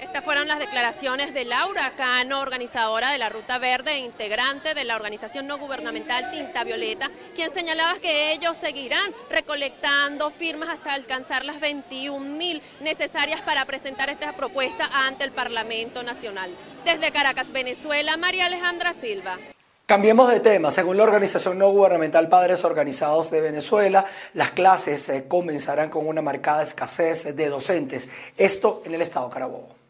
Estas 0.01 0.23
fueron 0.23 0.47
las 0.47 0.57
declaraciones 0.57 1.31
de 1.31 1.45
Laura 1.45 1.93
Cano, 1.95 2.41
organizadora 2.41 3.11
de 3.11 3.19
la 3.19 3.29
Ruta 3.29 3.59
Verde 3.59 3.91
e 3.91 3.99
integrante 3.99 4.73
de 4.73 4.83
la 4.83 4.95
organización 4.95 5.45
no 5.45 5.59
gubernamental 5.59 6.31
Tinta 6.31 6.63
Violeta, 6.63 7.11
quien 7.35 7.53
señalaba 7.53 7.99
que 7.99 8.33
ellos 8.33 8.57
seguirán 8.57 9.13
recolectando 9.29 10.31
firmas 10.31 10.69
hasta 10.69 10.95
alcanzar 10.95 11.45
las 11.45 11.59
21 11.59 12.19
mil 12.19 12.63
necesarias 12.81 13.41
para 13.43 13.63
presentar 13.65 14.09
esta 14.09 14.33
propuesta 14.33 14.89
ante 14.91 15.23
el 15.23 15.33
Parlamento 15.33 16.01
Nacional. 16.01 16.49
Desde 16.83 17.11
Caracas, 17.11 17.51
Venezuela, 17.51 18.17
María 18.17 18.47
Alejandra 18.47 18.93
Silva. 18.93 19.37
Cambiemos 19.85 20.31
de 20.31 20.39
tema. 20.39 20.71
Según 20.71 20.97
la 20.97 21.03
organización 21.03 21.59
no 21.59 21.69
gubernamental 21.69 22.27
Padres 22.27 22.65
Organizados 22.65 23.29
de 23.29 23.41
Venezuela, 23.41 24.05
las 24.33 24.49
clases 24.51 25.07
eh, 25.09 25.25
comenzarán 25.27 25.89
con 25.89 26.07
una 26.07 26.23
marcada 26.23 26.63
escasez 26.63 27.35
de 27.35 27.49
docentes. 27.49 28.09
Esto 28.35 28.81
en 28.85 28.95
el 28.95 29.03
estado 29.03 29.29
Carabobo. 29.29 29.80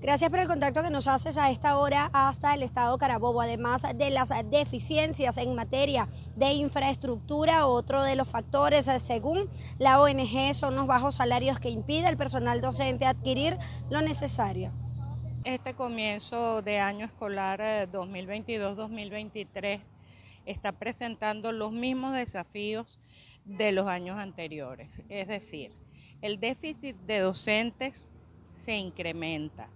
Gracias 0.00 0.30
por 0.30 0.40
el 0.40 0.48
contacto 0.48 0.82
que 0.82 0.88
nos 0.88 1.06
haces 1.08 1.36
a 1.36 1.50
esta 1.50 1.76
hora 1.76 2.08
hasta 2.14 2.54
el 2.54 2.62
estado 2.62 2.96
Carabobo. 2.96 3.42
Además 3.42 3.84
de 3.94 4.08
las 4.08 4.32
deficiencias 4.50 5.36
en 5.36 5.54
materia 5.54 6.08
de 6.36 6.54
infraestructura, 6.54 7.66
otro 7.66 8.02
de 8.02 8.16
los 8.16 8.26
factores, 8.26 8.86
según 8.86 9.46
la 9.78 10.00
ONG, 10.00 10.54
son 10.54 10.74
los 10.74 10.86
bajos 10.86 11.16
salarios 11.16 11.60
que 11.60 11.68
impide 11.68 12.06
al 12.06 12.16
personal 12.16 12.62
docente 12.62 13.04
adquirir 13.04 13.58
lo 13.90 14.00
necesario. 14.00 14.72
Este 15.44 15.74
comienzo 15.74 16.62
de 16.62 16.78
año 16.78 17.04
escolar 17.04 17.60
2022-2023 17.92 19.64
eh, 19.64 19.80
está 20.46 20.72
presentando 20.72 21.52
los 21.52 21.72
mismos 21.72 22.14
desafíos 22.14 22.98
de 23.44 23.70
los 23.72 23.86
años 23.86 24.18
anteriores. 24.18 25.02
Es 25.10 25.28
decir, 25.28 25.74
el 26.22 26.40
déficit 26.40 26.96
de 27.00 27.18
docentes 27.18 28.10
se 28.52 28.76
incrementa 28.76 29.68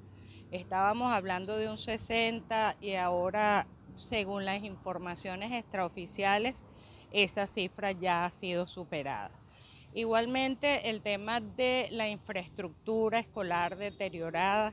Estábamos 0.55 1.13
hablando 1.13 1.57
de 1.57 1.69
un 1.69 1.77
60 1.77 2.77
y 2.81 2.95
ahora, 2.95 3.67
según 3.97 4.45
las 4.45 4.63
informaciones 4.63 5.51
extraoficiales, 5.51 6.63
esa 7.11 7.49
cifra 7.49 7.91
ya 7.91 8.25
ha 8.25 8.31
sido 8.31 8.69
superada. 8.69 9.33
Igualmente, 9.95 10.91
el 10.91 11.01
tema 11.01 11.41
de 11.41 11.89
la 11.91 12.09
infraestructura 12.09 13.19
escolar 13.19 13.77
deteriorada 13.77 14.73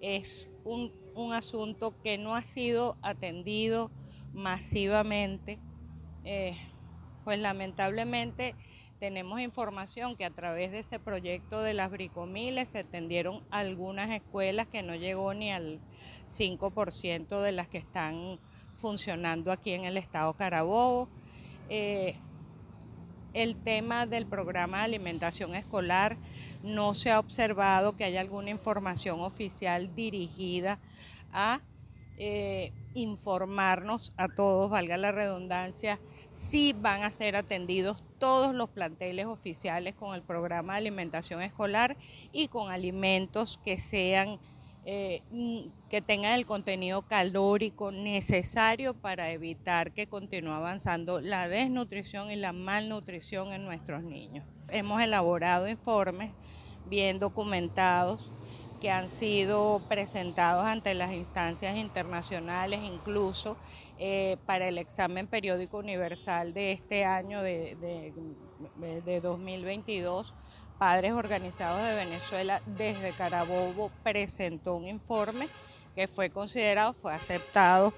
es 0.00 0.48
un, 0.62 0.92
asunto 1.32 2.00
que 2.04 2.18
no 2.18 2.36
ha 2.36 2.42
sido 2.42 2.96
atendido 3.02 3.90
masivamente. 4.32 5.58
Eh, 6.22 6.56
pues 7.24 7.40
lamentablemente 7.40 8.54
tenemos 8.98 9.40
información 9.40 10.16
que 10.16 10.24
a 10.24 10.30
través 10.30 10.72
de 10.72 10.78
ese 10.80 10.98
proyecto 10.98 11.60
de 11.60 11.74
las 11.74 11.90
bricomiles 11.90 12.70
se 12.70 12.78
atendieron 12.78 13.42
algunas 13.50 14.10
escuelas 14.10 14.66
que 14.66 14.82
no 14.82 14.94
llegó 14.94 15.34
ni 15.34 15.52
al 15.52 15.80
5% 16.28 17.40
de 17.42 17.52
las 17.52 17.68
que 17.68 17.78
están 17.78 18.38
funcionando 18.74 19.52
aquí 19.52 19.72
en 19.72 19.84
el 19.84 19.96
estado 19.96 20.34
Carabobo. 20.34 21.08
Eh, 21.68 22.16
el 23.34 23.56
tema 23.56 24.06
del 24.06 24.24
programa 24.26 24.78
de 24.78 24.84
alimentación 24.84 25.54
escolar 25.54 26.16
no 26.62 26.94
se 26.94 27.10
ha 27.10 27.18
observado 27.18 27.96
que 27.96 28.04
haya 28.04 28.20
alguna 28.20 28.50
información 28.50 29.20
oficial 29.20 29.94
dirigida 29.94 30.78
a 31.32 31.60
eh, 32.16 32.72
informarnos 32.94 34.12
a 34.16 34.28
todos, 34.28 34.70
valga 34.70 34.96
la 34.96 35.12
redundancia, 35.12 36.00
si 36.30 36.72
van 36.72 37.02
a 37.02 37.10
ser 37.10 37.36
atendidos 37.36 38.02
todos 38.18 38.54
los 38.54 38.68
planteles 38.70 39.26
oficiales 39.26 39.94
con 39.94 40.14
el 40.14 40.22
programa 40.22 40.74
de 40.74 40.78
alimentación 40.78 41.42
escolar 41.42 41.96
y 42.32 42.48
con 42.48 42.70
alimentos 42.70 43.58
que 43.64 43.78
sean 43.78 44.38
eh, 44.88 45.22
mm, 45.32 45.88
que 45.90 46.00
tengan 46.00 46.34
el 46.34 46.46
contenido 46.46 47.02
calórico 47.02 47.90
necesario 47.90 48.94
para 48.94 49.30
evitar 49.30 49.90
que 49.90 50.06
continúe 50.06 50.52
avanzando 50.52 51.20
la 51.20 51.48
desnutrición 51.48 52.30
y 52.30 52.36
la 52.36 52.52
malnutrición 52.52 53.52
en 53.52 53.64
nuestros 53.64 54.04
niños. 54.04 54.46
Hemos 54.68 55.02
elaborado 55.02 55.66
informes 55.66 56.30
bien 56.88 57.18
documentados 57.18 58.30
que 58.80 58.92
han 58.92 59.08
sido 59.08 59.82
presentados 59.88 60.64
ante 60.66 60.94
las 60.94 61.12
instancias 61.12 61.76
internacionales, 61.76 62.80
incluso 62.84 63.56
eh, 63.98 64.36
para 64.46 64.68
el 64.68 64.78
examen 64.78 65.26
periódico 65.26 65.78
universal 65.78 66.52
de 66.52 66.72
este 66.72 67.04
año 67.04 67.42
de, 67.42 67.76
de 69.04 69.20
2022. 69.20 70.34
Padres 70.78 71.12
Organizados 71.12 71.82
de 71.82 71.94
Venezuela 71.94 72.60
desde 72.66 73.12
Carabobo 73.12 73.90
presentó 74.02 74.74
un 74.74 74.86
informe 74.86 75.48
que 75.94 76.06
fue 76.06 76.28
considerado, 76.28 76.92
fue 76.92 77.14
aceptado 77.14 77.94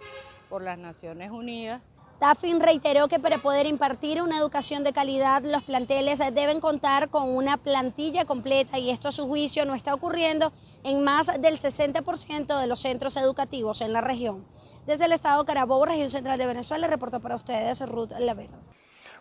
por 0.48 0.62
las 0.62 0.78
Naciones 0.78 1.30
Unidas 1.32 1.82
Tafin 2.18 2.58
reiteró 2.58 3.06
que 3.06 3.20
para 3.20 3.38
poder 3.38 3.66
impartir 3.66 4.20
una 4.22 4.38
educación 4.38 4.82
de 4.82 4.92
calidad, 4.92 5.44
los 5.44 5.62
planteles 5.62 6.18
deben 6.18 6.58
contar 6.58 7.10
con 7.10 7.28
una 7.28 7.56
plantilla 7.58 8.24
completa 8.24 8.76
y 8.76 8.90
esto 8.90 9.06
a 9.06 9.12
su 9.12 9.28
juicio 9.28 9.64
no 9.64 9.74
está 9.74 9.94
ocurriendo 9.94 10.52
en 10.82 11.04
más 11.04 11.28
del 11.40 11.60
60% 11.60 12.60
de 12.60 12.66
los 12.66 12.80
centros 12.80 13.16
educativos 13.16 13.80
en 13.82 13.92
la 13.92 14.00
región. 14.00 14.44
Desde 14.88 15.04
el 15.04 15.12
estado 15.12 15.44
Carabobo, 15.44 15.84
región 15.84 16.08
central 16.08 16.38
de 16.38 16.46
Venezuela, 16.46 16.86
reportó 16.86 17.20
para 17.20 17.36
ustedes 17.36 17.78
Ruth 17.86 18.12
Laverde. 18.18 18.56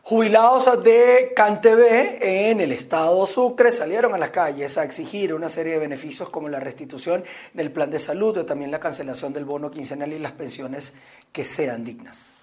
Jubilados 0.02 0.82
de 0.82 1.34
Cantebé 1.36 2.50
en 2.50 2.62
el 2.62 2.72
estado 2.72 3.26
Sucre 3.26 3.74
salieron 3.74 4.14
a 4.16 4.18
las 4.18 4.30
calles 4.30 4.78
a 4.78 4.86
exigir 4.86 5.34
una 5.34 5.50
serie 5.50 5.74
de 5.74 5.80
beneficios 5.80 6.30
como 6.30 6.48
la 6.48 6.62
restitución 6.62 7.26
del 7.54 7.70
plan 7.74 7.92
de 7.92 8.00
salud, 8.00 8.46
también 8.46 8.72
la 8.72 8.80
cancelación 8.80 9.34
del 9.34 9.44
bono 9.44 9.70
quincenal 9.70 10.14
y 10.14 10.20
las 10.20 10.32
pensiones 10.32 10.94
que 11.34 11.44
sean 11.44 11.84
dignas. 11.84 12.37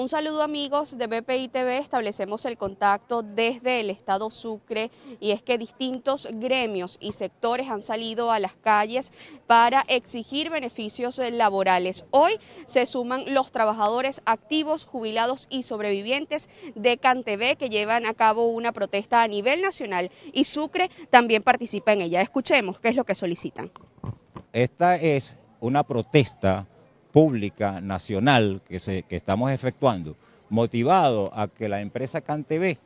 Un 0.00 0.08
saludo 0.08 0.42
amigos 0.42 0.96
de 0.96 1.06
BPI 1.08 1.48
TV, 1.48 1.76
establecemos 1.76 2.46
el 2.46 2.56
contacto 2.56 3.22
desde 3.22 3.80
el 3.80 3.90
estado 3.90 4.30
Sucre 4.30 4.90
y 5.20 5.32
es 5.32 5.42
que 5.42 5.58
distintos 5.58 6.26
gremios 6.32 6.96
y 7.02 7.12
sectores 7.12 7.68
han 7.68 7.82
salido 7.82 8.32
a 8.32 8.38
las 8.38 8.54
calles 8.54 9.12
para 9.46 9.82
exigir 9.88 10.48
beneficios 10.48 11.20
laborales. 11.32 12.06
Hoy 12.12 12.38
se 12.64 12.86
suman 12.86 13.34
los 13.34 13.52
trabajadores 13.52 14.22
activos, 14.24 14.86
jubilados 14.86 15.46
y 15.50 15.64
sobrevivientes 15.64 16.48
de 16.74 16.96
CanTV 16.96 17.58
que 17.58 17.68
llevan 17.68 18.06
a 18.06 18.14
cabo 18.14 18.46
una 18.46 18.72
protesta 18.72 19.22
a 19.22 19.28
nivel 19.28 19.60
nacional 19.60 20.10
y 20.32 20.44
Sucre 20.44 20.90
también 21.10 21.42
participa 21.42 21.92
en 21.92 22.00
ella. 22.00 22.22
Escuchemos 22.22 22.80
qué 22.80 22.88
es 22.88 22.96
lo 22.96 23.04
que 23.04 23.14
solicitan. 23.14 23.70
Esta 24.54 24.96
es 24.96 25.36
una 25.60 25.82
protesta 25.82 26.66
pública 27.12 27.80
nacional 27.80 28.62
que, 28.68 28.78
se, 28.78 29.02
que 29.02 29.16
estamos 29.16 29.50
efectuando, 29.50 30.16
motivado 30.48 31.30
a 31.34 31.48
que 31.48 31.68
la 31.68 31.80
empresa 31.80 32.20
CanTV 32.20 32.78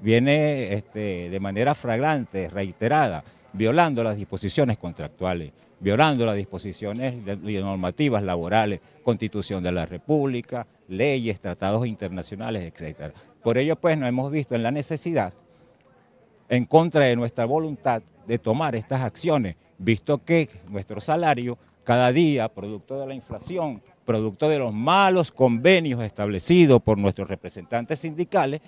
viene 0.00 0.74
este, 0.74 1.30
de 1.30 1.40
manera 1.40 1.74
flagrante, 1.74 2.48
reiterada, 2.48 3.22
violando 3.52 4.02
las 4.02 4.16
disposiciones 4.16 4.78
contractuales, 4.78 5.52
violando 5.78 6.26
las 6.26 6.36
disposiciones 6.36 7.14
normativas 7.24 8.22
laborales, 8.22 8.80
constitución 9.02 9.62
de 9.62 9.72
la 9.72 9.86
República, 9.86 10.66
leyes, 10.88 11.40
tratados 11.40 11.86
internacionales, 11.86 12.72
etc. 12.72 13.14
Por 13.42 13.58
ello, 13.58 13.76
pues, 13.76 13.96
nos 13.96 14.08
hemos 14.08 14.30
visto 14.30 14.54
en 14.54 14.62
la 14.62 14.70
necesidad, 14.70 15.32
en 16.48 16.64
contra 16.66 17.04
de 17.04 17.16
nuestra 17.16 17.44
voluntad, 17.44 18.02
de 18.26 18.38
tomar 18.38 18.74
estas 18.76 19.02
acciones, 19.02 19.56
visto 19.78 20.18
que 20.18 20.48
nuestro 20.68 21.00
salario 21.00 21.58
cada 21.84 22.12
día, 22.12 22.48
producto 22.48 22.98
de 22.98 23.06
la 23.06 23.14
inflación, 23.14 23.82
producto 24.04 24.48
de 24.48 24.58
los 24.58 24.72
malos 24.72 25.30
convenios 25.30 26.02
establecidos 26.02 26.82
por 26.82 26.98
nuestros 26.98 27.28
representantes 27.28 27.98
sindicales, 28.00 28.60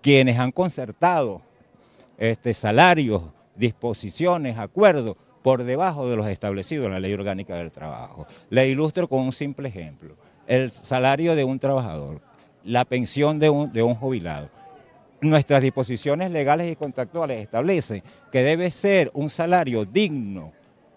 quienes 0.00 0.38
han 0.38 0.52
concertado 0.52 1.42
este, 2.18 2.54
salarios, 2.54 3.22
disposiciones, 3.56 4.58
acuerdos 4.58 5.16
por 5.42 5.64
debajo 5.64 6.08
de 6.08 6.16
los 6.16 6.26
establecidos 6.26 6.86
en 6.86 6.92
la 6.92 7.00
Ley 7.00 7.12
Orgánica 7.12 7.56
del 7.56 7.70
Trabajo. 7.70 8.26
Le 8.50 8.68
ilustro 8.68 9.08
con 9.08 9.20
un 9.20 9.32
simple 9.32 9.68
ejemplo. 9.68 10.16
El 10.46 10.70
salario 10.70 11.34
de 11.34 11.44
un 11.44 11.58
trabajador, 11.58 12.20
la 12.64 12.84
pensión 12.84 13.38
de 13.38 13.50
un, 13.50 13.72
de 13.72 13.82
un 13.82 13.94
jubilado. 13.94 14.48
Nuestras 15.20 15.62
disposiciones 15.62 16.30
legales 16.30 16.70
y 16.70 16.76
contractuales 16.76 17.42
establecen 17.42 18.02
que 18.30 18.42
debe 18.42 18.70
ser 18.70 19.10
un 19.14 19.30
salario 19.30 19.84
digno, 19.84 20.52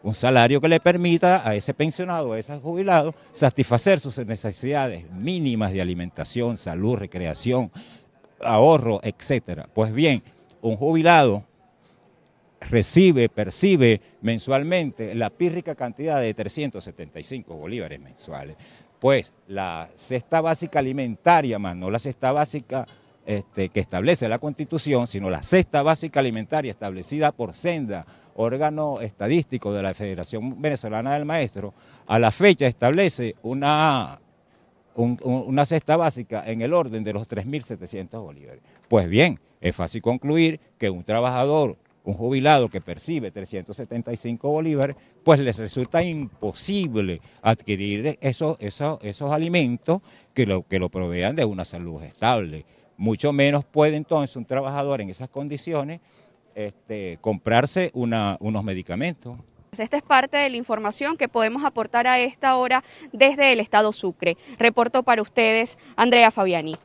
un 0.07 0.13
salario 0.13 0.61
que 0.61 0.69
le 0.69 0.79
permita 0.79 1.47
a 1.47 1.53
ese 1.53 1.73
pensionado, 1.73 2.31
a 2.31 2.39
ese 2.39 2.57
jubilado, 2.59 3.13
satisfacer 3.33 3.99
sus 3.99 4.17
necesidades 4.19 5.11
mínimas 5.11 5.73
de 5.73 5.81
alimentación, 5.81 6.55
salud, 6.55 6.95
recreación, 6.95 7.69
ahorro, 8.39 9.01
etcétera. 9.03 9.67
Pues 9.73 9.91
bien, 9.91 10.23
un 10.61 10.77
jubilado 10.77 11.43
recibe, 12.61 13.27
percibe 13.27 13.99
mensualmente 14.21 15.13
la 15.13 15.29
pírrica 15.29 15.75
cantidad 15.75 16.21
de 16.21 16.33
375 16.33 17.53
bolívares 17.53 17.99
mensuales. 17.99 18.55
Pues 18.99 19.33
la 19.49 19.89
cesta 19.97 20.39
básica 20.39 20.79
alimentaria, 20.79 21.59
más 21.59 21.75
no 21.75 21.91
la 21.91 21.99
cesta 21.99 22.31
básica 22.31 22.87
este, 23.25 23.67
que 23.67 23.81
establece 23.81 24.29
la 24.29 24.39
Constitución, 24.39 25.05
sino 25.05 25.29
la 25.29 25.43
cesta 25.43 25.83
básica 25.83 26.21
alimentaria 26.21 26.71
establecida 26.71 27.33
por 27.33 27.53
Senda 27.53 28.05
órgano 28.37 29.01
estadístico 29.01 29.73
de 29.73 29.83
la 29.83 29.93
Federación 29.93 30.61
Venezolana 30.61 31.13
del 31.13 31.25
Maestro, 31.25 31.73
a 32.05 32.17
la 32.17 32.31
fecha 32.31 32.67
establece 32.67 33.35
una, 33.43 34.19
una 34.95 35.65
cesta 35.65 35.97
básica 35.97 36.43
en 36.45 36.61
el 36.61 36.73
orden 36.73 37.03
de 37.03 37.13
los 37.13 37.27
3.700 37.27 38.21
bolívares. 38.21 38.61
Pues 38.87 39.09
bien, 39.09 39.39
es 39.59 39.75
fácil 39.75 40.01
concluir 40.01 40.59
que 40.77 40.89
un 40.89 41.03
trabajador, 41.03 41.77
un 42.03 42.13
jubilado 42.13 42.69
que 42.69 42.79
percibe 42.79 43.31
375 43.31 44.49
bolívares, 44.49 44.95
pues 45.23 45.39
les 45.39 45.57
resulta 45.57 46.03
imposible 46.03 47.19
adquirir 47.41 48.17
esos, 48.21 48.55
esos, 48.59 48.99
esos 49.01 49.31
alimentos 49.31 50.01
que 50.33 50.45
lo, 50.45 50.65
que 50.65 50.79
lo 50.79 50.89
provean 50.89 51.35
de 51.35 51.43
una 51.43 51.65
salud 51.65 52.01
estable. 52.03 52.65
Mucho 52.97 53.33
menos 53.33 53.65
puede 53.65 53.95
entonces 53.95 54.35
un 54.35 54.45
trabajador 54.45 55.01
en 55.01 55.09
esas 55.09 55.29
condiciones 55.29 56.01
este, 56.57 57.19
comprarse 57.21 57.91
unos 57.93 58.63
medicamentos. 58.63 59.37
Esta 59.77 59.95
es 59.95 60.01
parte 60.01 60.37
de 60.37 60.49
la 60.49 60.57
información 60.57 61.15
que 61.15 61.29
podemos 61.29 61.63
aportar 61.63 62.07
a 62.07 62.19
esta 62.19 62.55
hora 62.55 62.83
desde 63.13 63.53
el 63.53 63.59
Estado 63.59 63.93
Sucre. 63.93 64.37
Reporto 64.57 65.03
para 65.03 65.21
ustedes, 65.21 65.77
Andrea 65.95 66.31
Fabiani. 66.31 66.75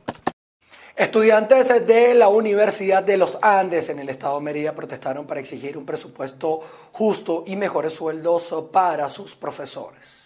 Estudiantes 0.95 1.69
de 1.87 2.13
la 2.13 2.27
Universidad 2.27 3.01
de 3.01 3.17
los 3.17 3.39
Andes 3.41 3.89
en 3.89 3.97
el 3.97 4.09
estado 4.09 4.37
de 4.37 4.43
Mérida 4.43 4.75
protestaron 4.75 5.25
para 5.25 5.39
exigir 5.39 5.75
un 5.75 5.87
presupuesto 5.87 6.61
justo 6.91 7.43
y 7.47 7.55
mejores 7.55 7.93
sueldos 7.93 8.53
para 8.71 9.09
sus 9.09 9.35
profesores. 9.35 10.22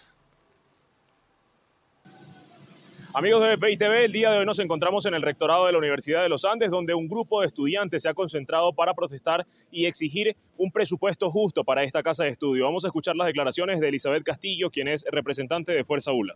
Amigos 3.14 3.42
de 3.42 3.56
BPI 3.56 4.04
el 4.04 4.12
día 4.12 4.30
de 4.30 4.38
hoy 4.38 4.44
nos 4.44 4.58
encontramos 4.58 5.06
en 5.06 5.14
el 5.14 5.22
rectorado 5.22 5.64
de 5.64 5.72
la 5.72 5.78
Universidad 5.78 6.22
de 6.22 6.28
los 6.28 6.44
Andes, 6.44 6.70
donde 6.70 6.92
un 6.92 7.08
grupo 7.08 7.40
de 7.40 7.46
estudiantes 7.46 8.02
se 8.02 8.08
ha 8.10 8.12
concentrado 8.12 8.74
para 8.74 8.92
protestar 8.92 9.46
y 9.70 9.86
exigir 9.86 10.36
un 10.58 10.70
presupuesto 10.70 11.30
justo 11.30 11.64
para 11.64 11.84
esta 11.84 12.02
casa 12.02 12.24
de 12.24 12.30
estudio. 12.30 12.66
Vamos 12.66 12.84
a 12.84 12.88
escuchar 12.88 13.16
las 13.16 13.26
declaraciones 13.26 13.80
de 13.80 13.88
Elizabeth 13.88 14.24
Castillo, 14.24 14.70
quien 14.70 14.88
es 14.88 15.06
representante 15.10 15.72
de 15.72 15.84
Fuerza 15.84 16.12
ULA. 16.12 16.34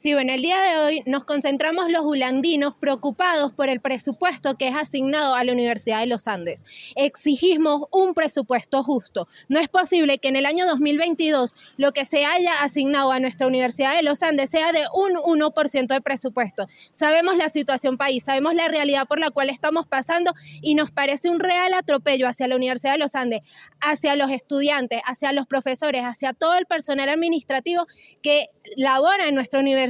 Sí, 0.00 0.14
bueno, 0.14 0.32
el 0.32 0.40
día 0.40 0.58
de 0.62 0.78
hoy 0.78 1.02
nos 1.04 1.24
concentramos 1.24 1.90
los 1.90 2.06
ulandinos 2.06 2.74
preocupados 2.74 3.52
por 3.52 3.68
el 3.68 3.80
presupuesto 3.80 4.56
que 4.56 4.68
es 4.68 4.74
asignado 4.74 5.34
a 5.34 5.44
la 5.44 5.52
Universidad 5.52 6.00
de 6.00 6.06
los 6.06 6.26
Andes. 6.26 6.64
Exigimos 6.96 7.82
un 7.92 8.14
presupuesto 8.14 8.82
justo. 8.82 9.28
No 9.50 9.60
es 9.60 9.68
posible 9.68 10.16
que 10.16 10.28
en 10.28 10.36
el 10.36 10.46
año 10.46 10.64
2022 10.64 11.54
lo 11.76 11.92
que 11.92 12.06
se 12.06 12.24
haya 12.24 12.62
asignado 12.62 13.12
a 13.12 13.20
nuestra 13.20 13.46
Universidad 13.46 13.94
de 13.94 14.02
los 14.02 14.22
Andes 14.22 14.48
sea 14.48 14.72
de 14.72 14.84
un 14.94 15.16
1% 15.16 15.86
de 15.88 16.00
presupuesto. 16.00 16.66
Sabemos 16.90 17.36
la 17.36 17.50
situación 17.50 17.98
país, 17.98 18.24
sabemos 18.24 18.54
la 18.54 18.68
realidad 18.68 19.06
por 19.06 19.20
la 19.20 19.30
cual 19.30 19.50
estamos 19.50 19.86
pasando 19.86 20.32
y 20.62 20.76
nos 20.76 20.90
parece 20.90 21.28
un 21.28 21.40
real 21.40 21.74
atropello 21.74 22.26
hacia 22.26 22.48
la 22.48 22.56
Universidad 22.56 22.92
de 22.92 23.00
los 23.00 23.14
Andes, 23.14 23.42
hacia 23.82 24.16
los 24.16 24.30
estudiantes, 24.30 25.02
hacia 25.04 25.34
los 25.34 25.46
profesores, 25.46 26.04
hacia 26.04 26.32
todo 26.32 26.56
el 26.56 26.64
personal 26.64 27.10
administrativo 27.10 27.86
que 28.22 28.46
labora 28.78 29.28
en 29.28 29.34
nuestra 29.34 29.60
universidad 29.60 29.89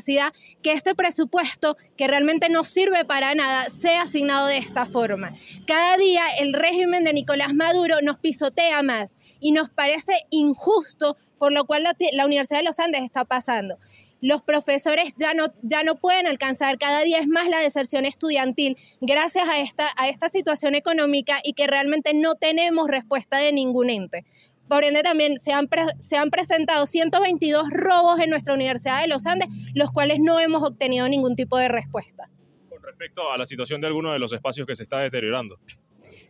que 0.63 0.73
este 0.73 0.95
presupuesto, 0.95 1.77
que 1.97 2.07
realmente 2.07 2.49
no 2.49 2.65
sirve 2.65 3.05
para 3.05 3.35
nada, 3.35 3.65
sea 3.65 4.03
asignado 4.03 4.47
de 4.47 4.59
esta 4.59 4.87
forma. 4.87 5.35
Cada 5.67 5.97
día 5.97 6.23
el 6.39 6.53
régimen 6.53 7.05
de 7.05 7.13
Nicolás 7.13 7.55
Maduro 7.55 7.97
nos 8.03 8.19
pisotea 8.19 8.83
más 8.83 9.17
y 9.41 9.53
nos 9.53 9.71
parece 9.71 10.13
injusto, 10.31 11.17
por 11.39 11.53
lo 11.53 11.65
cual 11.65 11.85
la, 11.85 12.25
Universidad 12.25 12.61
de 12.61 12.65
los 12.65 12.79
Andes 12.79 13.03
está 13.03 13.25
pasando 13.25 13.79
los 14.23 14.43
profesores 14.43 15.15
ya 15.17 15.33
no, 15.33 15.47
ya 15.63 15.83
no 15.83 15.95
pueden 15.95 16.27
alcanzar, 16.27 16.77
cada 16.79 17.01
día 17.01 17.21
es 17.21 17.27
más 17.27 17.49
la 17.49 17.61
deserción 17.61 18.05
estudiantil 18.05 18.77
gracias 19.01 19.49
a 19.49 19.61
esta, 19.61 19.89
a 19.97 20.11
esta 20.11 20.29
situación 20.29 20.75
económica 20.75 21.41
y 21.43 21.55
que 21.55 21.67
realmente 21.67 22.13
no 22.13 22.35
tenemos 22.35 22.89
respuesta 22.89 23.39
de 23.39 23.53
ningún 23.53 23.89
ente. 23.89 24.27
Por 24.71 24.85
ende, 24.85 25.03
también 25.03 25.37
se 25.37 25.53
han, 25.53 25.69
se 25.99 26.17
han 26.17 26.31
presentado 26.31 26.87
122 26.87 27.71
robos 27.71 28.21
en 28.21 28.31
nuestra 28.31 28.55
Universidad 28.55 29.01
de 29.01 29.09
los 29.09 29.27
Andes, 29.27 29.49
los 29.75 29.91
cuales 29.91 30.19
no 30.21 30.39
hemos 30.39 30.63
obtenido 30.63 31.09
ningún 31.09 31.35
tipo 31.35 31.59
de 31.59 31.67
respuesta. 31.67 32.31
Con 32.69 32.81
respecto 32.81 33.33
a 33.33 33.37
la 33.37 33.47
situación 33.47 33.81
de 33.81 33.89
algunos 33.89 34.13
de 34.13 34.21
los 34.21 34.33
espacios 34.33 34.69
que 34.69 34.77
se 34.77 34.85
está 34.85 35.01
deteriorando. 35.01 35.59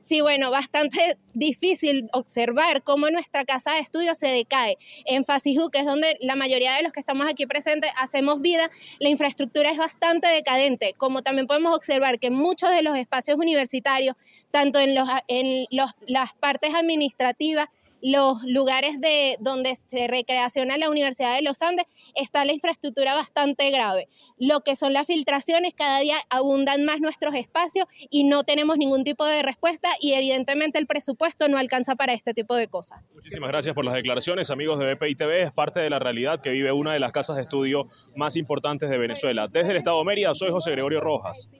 Sí, 0.01 0.23
bueno, 0.23 0.51
bastante 0.51 1.19
difícil 1.35 2.09
observar 2.15 2.83
cómo 2.83 3.11
nuestra 3.11 3.45
casa 3.45 3.75
de 3.75 3.81
estudio 3.81 4.15
se 4.15 4.29
decae. 4.29 4.79
En 5.05 5.27
Fasijú, 5.27 5.69
que 5.69 5.81
es 5.81 5.85
donde 5.85 6.17
la 6.23 6.35
mayoría 6.35 6.75
de 6.75 6.83
los 6.83 6.95
que 6.95 7.01
estamos 7.01 7.27
aquí 7.29 7.45
presentes 7.45 7.91
hacemos 7.99 8.41
vida, 8.41 8.71
la 9.01 9.11
infraestructura 9.11 9.71
es 9.71 9.77
bastante 9.77 10.29
decadente, 10.29 10.95
como 10.97 11.21
también 11.21 11.47
podemos 11.47 11.77
observar 11.77 12.19
que 12.19 12.31
muchos 12.31 12.71
de 12.71 12.83
los 12.83 12.97
espacios 12.97 13.37
universitarios, 13.37 14.17
tanto 14.51 14.79
en, 14.79 14.95
los, 14.95 15.07
en 15.29 15.67
los, 15.71 15.91
las 16.07 16.33
partes 16.33 16.75
administrativas, 16.75 17.69
los 18.03 18.43
lugares 18.45 19.01
de 19.01 19.37
donde 19.41 19.75
se 19.77 20.09
recreaciona 20.09 20.79
la 20.79 20.91
Universidad 20.91 21.35
de 21.35 21.43
los 21.43 21.63
Andes 21.63 21.87
está 22.15 22.45
la 22.45 22.53
infraestructura 22.53 23.15
bastante 23.15 23.71
grave. 23.71 24.09
Lo 24.39 24.61
que 24.61 24.77
son 24.77 24.93
las 24.93 25.07
filtraciones, 25.07 25.75
cada 25.75 26.01
día 26.01 26.17
abundan 26.29 26.85
más 26.85 27.01
nuestros 27.01 27.35
espacios 27.35 27.87
y 28.11 28.25
no 28.25 28.45
tenemos 28.45 28.79
ningún 28.79 29.05
tipo 29.05 29.25
de 29.25 29.43
respuesta 29.43 29.89
y 30.01 30.15
evidentemente 30.15 30.79
el 30.79 30.87
presupuesto 30.87 31.49
no 31.49 31.59
alcanza 31.59 31.95
para 31.95 32.13
este 32.13 32.35
tipo 32.35 32.55
de 32.55 32.69
cosas. 32.69 33.03
Muchísimas 33.15 33.51
gracias 33.51 33.75
por 33.75 33.85
las 33.85 33.95
declaraciones, 33.95 34.51
amigos 34.51 34.79
de 34.79 34.95
BPI 34.95 35.15
TV. 35.15 35.43
Es 35.43 35.53
parte 35.53 35.81
de 35.81 35.91
la 35.91 35.99
realidad 35.99 36.41
que 36.41 36.51
vive 36.51 36.73
una 36.73 36.93
de 36.93 37.01
las 37.01 37.13
casas 37.13 37.37
de 37.37 37.43
estudio 37.43 37.87
más 38.17 38.37
importantes 38.37 38.91
de 38.91 38.99
Venezuela. 38.99 39.49
Desde 39.49 39.73
el 39.73 39.77
Estado 39.77 39.99
de 39.99 40.05
Mérida, 40.05 40.35
soy 40.35 40.51
José 40.51 40.71
Gregorio 40.73 41.01
Rojas, 41.01 41.51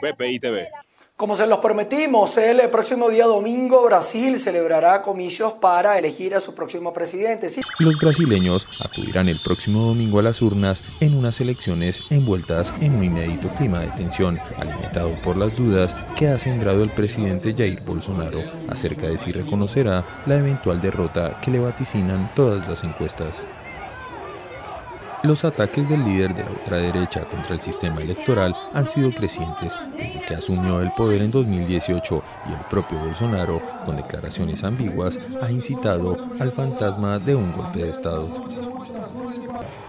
BPI 0.00 0.38
TV. 0.38 0.68
Como 1.16 1.36
se 1.36 1.46
los 1.46 1.60
prometimos, 1.60 2.36
el 2.38 2.68
próximo 2.70 3.08
día 3.08 3.26
domingo 3.26 3.84
Brasil 3.84 4.36
celebrará 4.40 5.00
comicios 5.00 5.52
para 5.52 5.96
elegir 5.96 6.34
a 6.34 6.40
su 6.40 6.56
próximo 6.56 6.92
presidente. 6.92 7.46
Los 7.78 7.96
brasileños 7.98 8.66
acudirán 8.80 9.28
el 9.28 9.38
próximo 9.38 9.82
domingo 9.82 10.18
a 10.18 10.22
las 10.24 10.42
urnas 10.42 10.82
en 10.98 11.16
unas 11.16 11.40
elecciones 11.40 12.02
envueltas 12.10 12.74
en 12.80 12.96
un 12.96 13.04
inédito 13.04 13.48
clima 13.50 13.78
de 13.78 13.92
tensión, 13.92 14.40
alimentado 14.58 15.16
por 15.22 15.36
las 15.36 15.54
dudas 15.54 15.94
que 16.16 16.26
ha 16.26 16.38
sembrado 16.40 16.82
el 16.82 16.90
presidente 16.90 17.54
Jair 17.54 17.80
Bolsonaro 17.82 18.42
acerca 18.68 19.06
de 19.06 19.16
si 19.16 19.30
reconocerá 19.30 20.24
la 20.26 20.38
eventual 20.38 20.80
derrota 20.80 21.38
que 21.40 21.52
le 21.52 21.60
vaticinan 21.60 22.32
todas 22.34 22.68
las 22.68 22.82
encuestas. 22.82 23.46
Los 25.24 25.42
ataques 25.42 25.88
del 25.88 26.04
líder 26.04 26.34
de 26.34 26.44
la 26.44 26.50
ultraderecha 26.50 27.24
contra 27.24 27.54
el 27.54 27.60
sistema 27.62 28.02
electoral 28.02 28.54
han 28.74 28.84
sido 28.84 29.10
crecientes 29.10 29.74
desde 29.96 30.20
que 30.20 30.34
asumió 30.34 30.82
el 30.82 30.92
poder 30.92 31.22
en 31.22 31.30
2018 31.30 32.22
y 32.50 32.52
el 32.52 32.60
propio 32.68 32.98
Bolsonaro, 32.98 33.62
con 33.86 33.96
declaraciones 33.96 34.62
ambiguas, 34.64 35.18
ha 35.40 35.50
incitado 35.50 36.18
al 36.38 36.52
fantasma 36.52 37.18
de 37.18 37.36
un 37.36 37.52
golpe 37.52 37.84
de 37.84 37.88
Estado. 37.88 38.73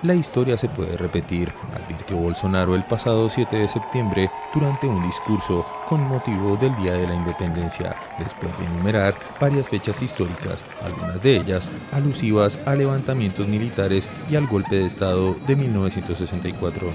La 0.06 0.14
historia 0.14 0.56
se 0.56 0.70
puede 0.70 0.98
repetir, 0.98 1.52
advirtió 1.74 2.18
Bolsonaro 2.18 2.76
el 2.76 2.84
pasado 2.84 3.28
7 3.28 3.58
de 3.58 3.68
septiembre 3.68 4.30
durante 4.54 4.86
un 4.86 5.02
discurso 5.02 5.66
con 5.88 6.00
motivo 6.08 6.56
del 6.58 6.76
Día 6.76 6.94
de 6.94 7.08
la 7.08 7.16
Independencia, 7.16 7.96
después 8.20 8.56
de 8.60 8.66
enumerar 8.66 9.16
varias 9.42 9.68
fechas 9.68 10.04
históricas, 10.04 10.64
algunas 10.84 11.24
de 11.24 11.38
ellas 11.38 11.72
alusivas 11.92 12.60
a 12.68 12.76
levantamientos 12.76 13.48
militares 13.48 14.08
y 14.30 14.36
al 14.36 14.46
golpe 14.46 14.76
de 14.76 14.86
Estado 14.86 15.36
de 15.48 15.56
1964. 15.56 16.88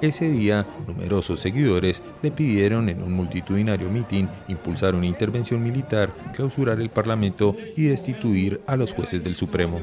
Ese 0.00 0.30
día, 0.30 0.64
numerosos 0.86 1.40
seguidores 1.40 2.02
le 2.22 2.30
pidieron 2.30 2.88
en 2.88 3.02
un 3.02 3.12
multitudinario 3.12 3.90
mitin 3.90 4.30
impulsar 4.48 4.94
una 4.94 5.06
intervención 5.06 5.62
militar, 5.62 6.10
clausurar 6.34 6.80
el 6.80 6.88
Parlamento 6.88 7.54
y 7.76 7.84
destituir 7.84 8.62
a 8.66 8.76
los 8.76 8.94
jueces 8.94 9.22
del 9.22 9.36
Supremo. 9.36 9.82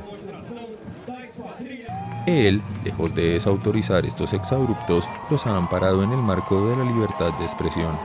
Él, 2.26 2.62
lejos 2.84 3.14
de 3.16 3.34
desautorizar 3.34 4.06
estos 4.06 4.34
exabruptos, 4.34 5.08
los 5.30 5.46
ha 5.48 5.56
amparado 5.56 6.04
en 6.04 6.12
el 6.12 6.22
marco 6.22 6.70
de 6.70 6.78
la 6.78 6.84
libertad 6.84 7.34
de 7.38 7.46
expresión. 7.46 7.98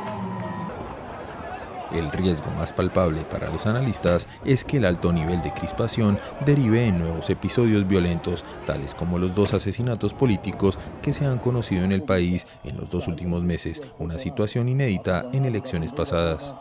El 1.94 2.10
riesgo 2.10 2.50
más 2.50 2.72
palpable 2.72 3.22
para 3.22 3.50
los 3.50 3.66
analistas 3.66 4.26
es 4.44 4.64
que 4.64 4.78
el 4.78 4.84
alto 4.84 5.12
nivel 5.12 5.42
de 5.42 5.52
crispación 5.52 6.18
derive 6.44 6.86
en 6.86 6.98
nuevos 6.98 7.30
episodios 7.30 7.86
violentos, 7.86 8.44
tales 8.66 8.94
como 8.94 9.18
los 9.18 9.34
dos 9.34 9.54
asesinatos 9.54 10.12
políticos 10.12 10.78
que 11.02 11.12
se 11.12 11.24
han 11.24 11.38
conocido 11.38 11.84
en 11.84 11.92
el 11.92 12.02
país 12.02 12.48
en 12.64 12.76
los 12.78 12.90
dos 12.90 13.06
últimos 13.06 13.42
meses, 13.42 13.80
una 13.98 14.18
situación 14.18 14.68
inédita 14.68 15.26
en 15.32 15.44
elecciones 15.44 15.92
pasadas. 15.92 16.56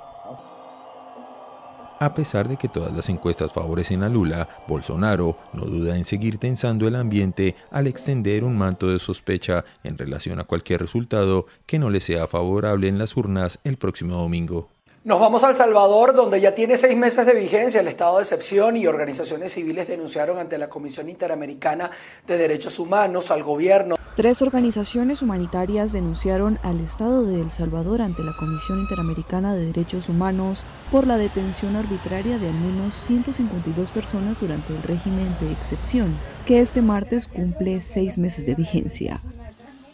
A 2.03 2.13
pesar 2.13 2.49
de 2.49 2.57
que 2.57 2.67
todas 2.67 2.91
las 2.91 3.07
encuestas 3.07 3.53
favorecen 3.53 4.03
a 4.03 4.09
Lula, 4.09 4.49
Bolsonaro 4.67 5.37
no 5.53 5.63
duda 5.63 5.95
en 5.95 6.03
seguir 6.03 6.37
tensando 6.37 6.85
el 6.85 6.97
ambiente 6.97 7.55
al 7.71 7.87
extender 7.87 8.43
un 8.43 8.57
manto 8.57 8.89
de 8.89 8.99
sospecha 8.99 9.63
en 9.85 9.97
relación 9.97 10.37
a 10.41 10.43
cualquier 10.43 10.81
resultado 10.81 11.45
que 11.65 11.79
no 11.79 11.89
le 11.89 12.01
sea 12.01 12.27
favorable 12.27 12.89
en 12.89 12.97
las 12.97 13.15
urnas 13.15 13.57
el 13.63 13.77
próximo 13.77 14.17
domingo. 14.17 14.72
Nos 15.05 15.19
vamos 15.19 15.43
a 15.43 15.49
El 15.49 15.55
Salvador, 15.55 16.13
donde 16.13 16.39
ya 16.39 16.55
tiene 16.55 16.77
seis 16.77 16.95
meses 16.95 17.25
de 17.25 17.33
vigencia 17.33 17.81
el 17.81 17.89
estado 17.89 18.15
de 18.15 18.21
excepción 18.21 18.77
y 18.77 18.87
organizaciones 18.87 19.51
civiles 19.51 19.85
denunciaron 19.85 20.37
ante 20.37 20.57
la 20.57 20.69
Comisión 20.69 21.09
Interamericana 21.09 21.91
de 22.25 22.37
Derechos 22.37 22.79
Humanos 22.79 23.29
al 23.29 23.43
gobierno. 23.43 23.97
Tres 24.15 24.41
organizaciones 24.41 25.21
humanitarias 25.21 25.91
denunciaron 25.91 26.57
al 26.63 26.79
Estado 26.79 27.25
de 27.25 27.41
El 27.41 27.51
Salvador 27.51 28.01
ante 28.01 28.23
la 28.23 28.31
Comisión 28.39 28.79
Interamericana 28.79 29.53
de 29.53 29.65
Derechos 29.65 30.07
Humanos 30.07 30.63
por 30.89 31.05
la 31.05 31.17
detención 31.17 31.75
arbitraria 31.75 32.37
de 32.37 32.47
al 32.47 32.53
menos 32.53 32.95
152 32.95 33.91
personas 33.91 34.39
durante 34.39 34.73
el 34.73 34.83
régimen 34.83 35.35
de 35.41 35.51
excepción, 35.51 36.17
que 36.45 36.61
este 36.61 36.81
martes 36.81 37.27
cumple 37.27 37.81
seis 37.81 38.17
meses 38.17 38.45
de 38.45 38.55
vigencia. 38.55 39.21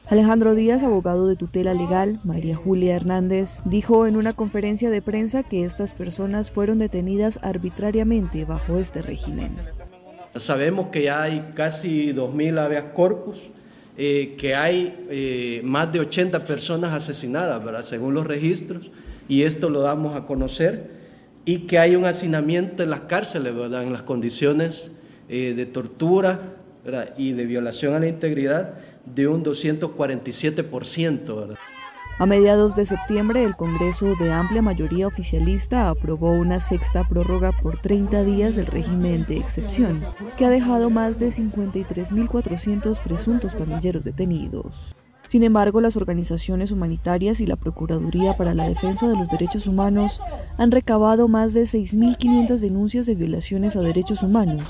Alejandro 0.10 0.56
Díaz, 0.56 0.82
abogado 0.82 1.28
de 1.28 1.36
tutela 1.36 1.76
legal, 1.76 2.20
María 2.24 2.56
Julia 2.56 2.96
Hernández, 2.96 3.62
dijo 3.66 4.08
en 4.08 4.18
una 4.18 4.34
conferencia 4.34 4.90
de 4.90 5.04
prensa 5.04 5.44
que 5.44 5.66
estas 5.66 5.94
personas 5.94 6.50
fueron 6.50 6.80
detenidas 6.80 7.40
arbitrariamente 7.44 8.44
bajo 8.44 8.80
este 8.80 9.04
régimen. 9.04 9.52
Sabemos 10.36 10.88
que 10.88 11.04
ya 11.04 11.22
hay 11.22 11.52
casi 11.54 12.12
2.000 12.12 12.58
habeas 12.58 12.86
corpus, 12.96 13.52
eh, 14.00 14.36
que 14.40 14.56
hay 14.56 15.06
eh, 15.12 15.62
más 15.64 15.94
de 15.94 16.00
80 16.00 16.44
personas 16.44 16.92
asesinadas, 16.92 17.86
según 17.86 18.16
los 18.16 18.26
registros, 18.26 18.90
y 19.28 19.44
esto 19.44 19.70
lo 19.70 19.82
damos 19.82 20.16
a 20.16 20.26
conocer, 20.26 20.90
y 21.46 21.68
que 21.68 21.78
hay 21.78 21.96
un 21.96 22.06
hacinamiento 22.06 22.82
en 22.82 22.90
las 22.90 23.02
cárceles, 23.02 23.54
¿verdad? 23.54 23.84
en 23.84 23.94
las 23.94 24.02
condiciones 24.02 24.92
eh, 25.30 25.54
de 25.56 25.68
tortura 25.68 26.56
y 27.16 27.34
de 27.34 27.46
violación 27.46 27.94
a 27.94 28.00
la 28.00 28.08
integridad 28.08 28.80
de 29.06 29.28
un 29.28 29.44
247%. 29.44 31.58
A 32.20 32.26
mediados 32.26 32.76
de 32.76 32.86
septiembre, 32.86 33.46
el 33.46 33.56
Congreso 33.56 34.14
de 34.20 34.34
amplia 34.34 34.62
mayoría 34.62 35.08
oficialista 35.08 35.88
aprobó 35.88 36.32
una 36.32 36.60
sexta 36.60 37.08
prórroga 37.08 37.54
por 37.54 37.80
30 37.80 38.26
días 38.26 38.58
del 38.58 38.66
régimen 38.66 39.26
de 39.26 39.38
excepción, 39.38 40.04
que 40.38 40.44
ha 40.44 40.50
dejado 40.50 40.90
más 40.90 41.18
de 41.18 41.32
53.400 41.32 43.02
presuntos 43.02 43.56
pandilleros 43.56 44.04
detenidos. 44.04 44.98
Sin 45.30 45.44
embargo, 45.44 45.80
las 45.80 45.96
organizaciones 45.96 46.72
humanitarias 46.72 47.40
y 47.40 47.46
la 47.46 47.56
Procuraduría 47.56 48.34
para 48.34 48.54
la 48.54 48.68
Defensa 48.68 49.08
de 49.08 49.16
los 49.16 49.30
Derechos 49.30 49.68
Humanos 49.68 50.22
han 50.58 50.72
recabado 50.72 51.28
más 51.28 51.54
de 51.54 51.64
6.500 51.64 52.58
denuncias 52.58 53.06
de 53.06 53.16
violaciones 53.16 53.76
a 53.76 53.82
derechos 53.82 54.24
humanos, 54.24 54.64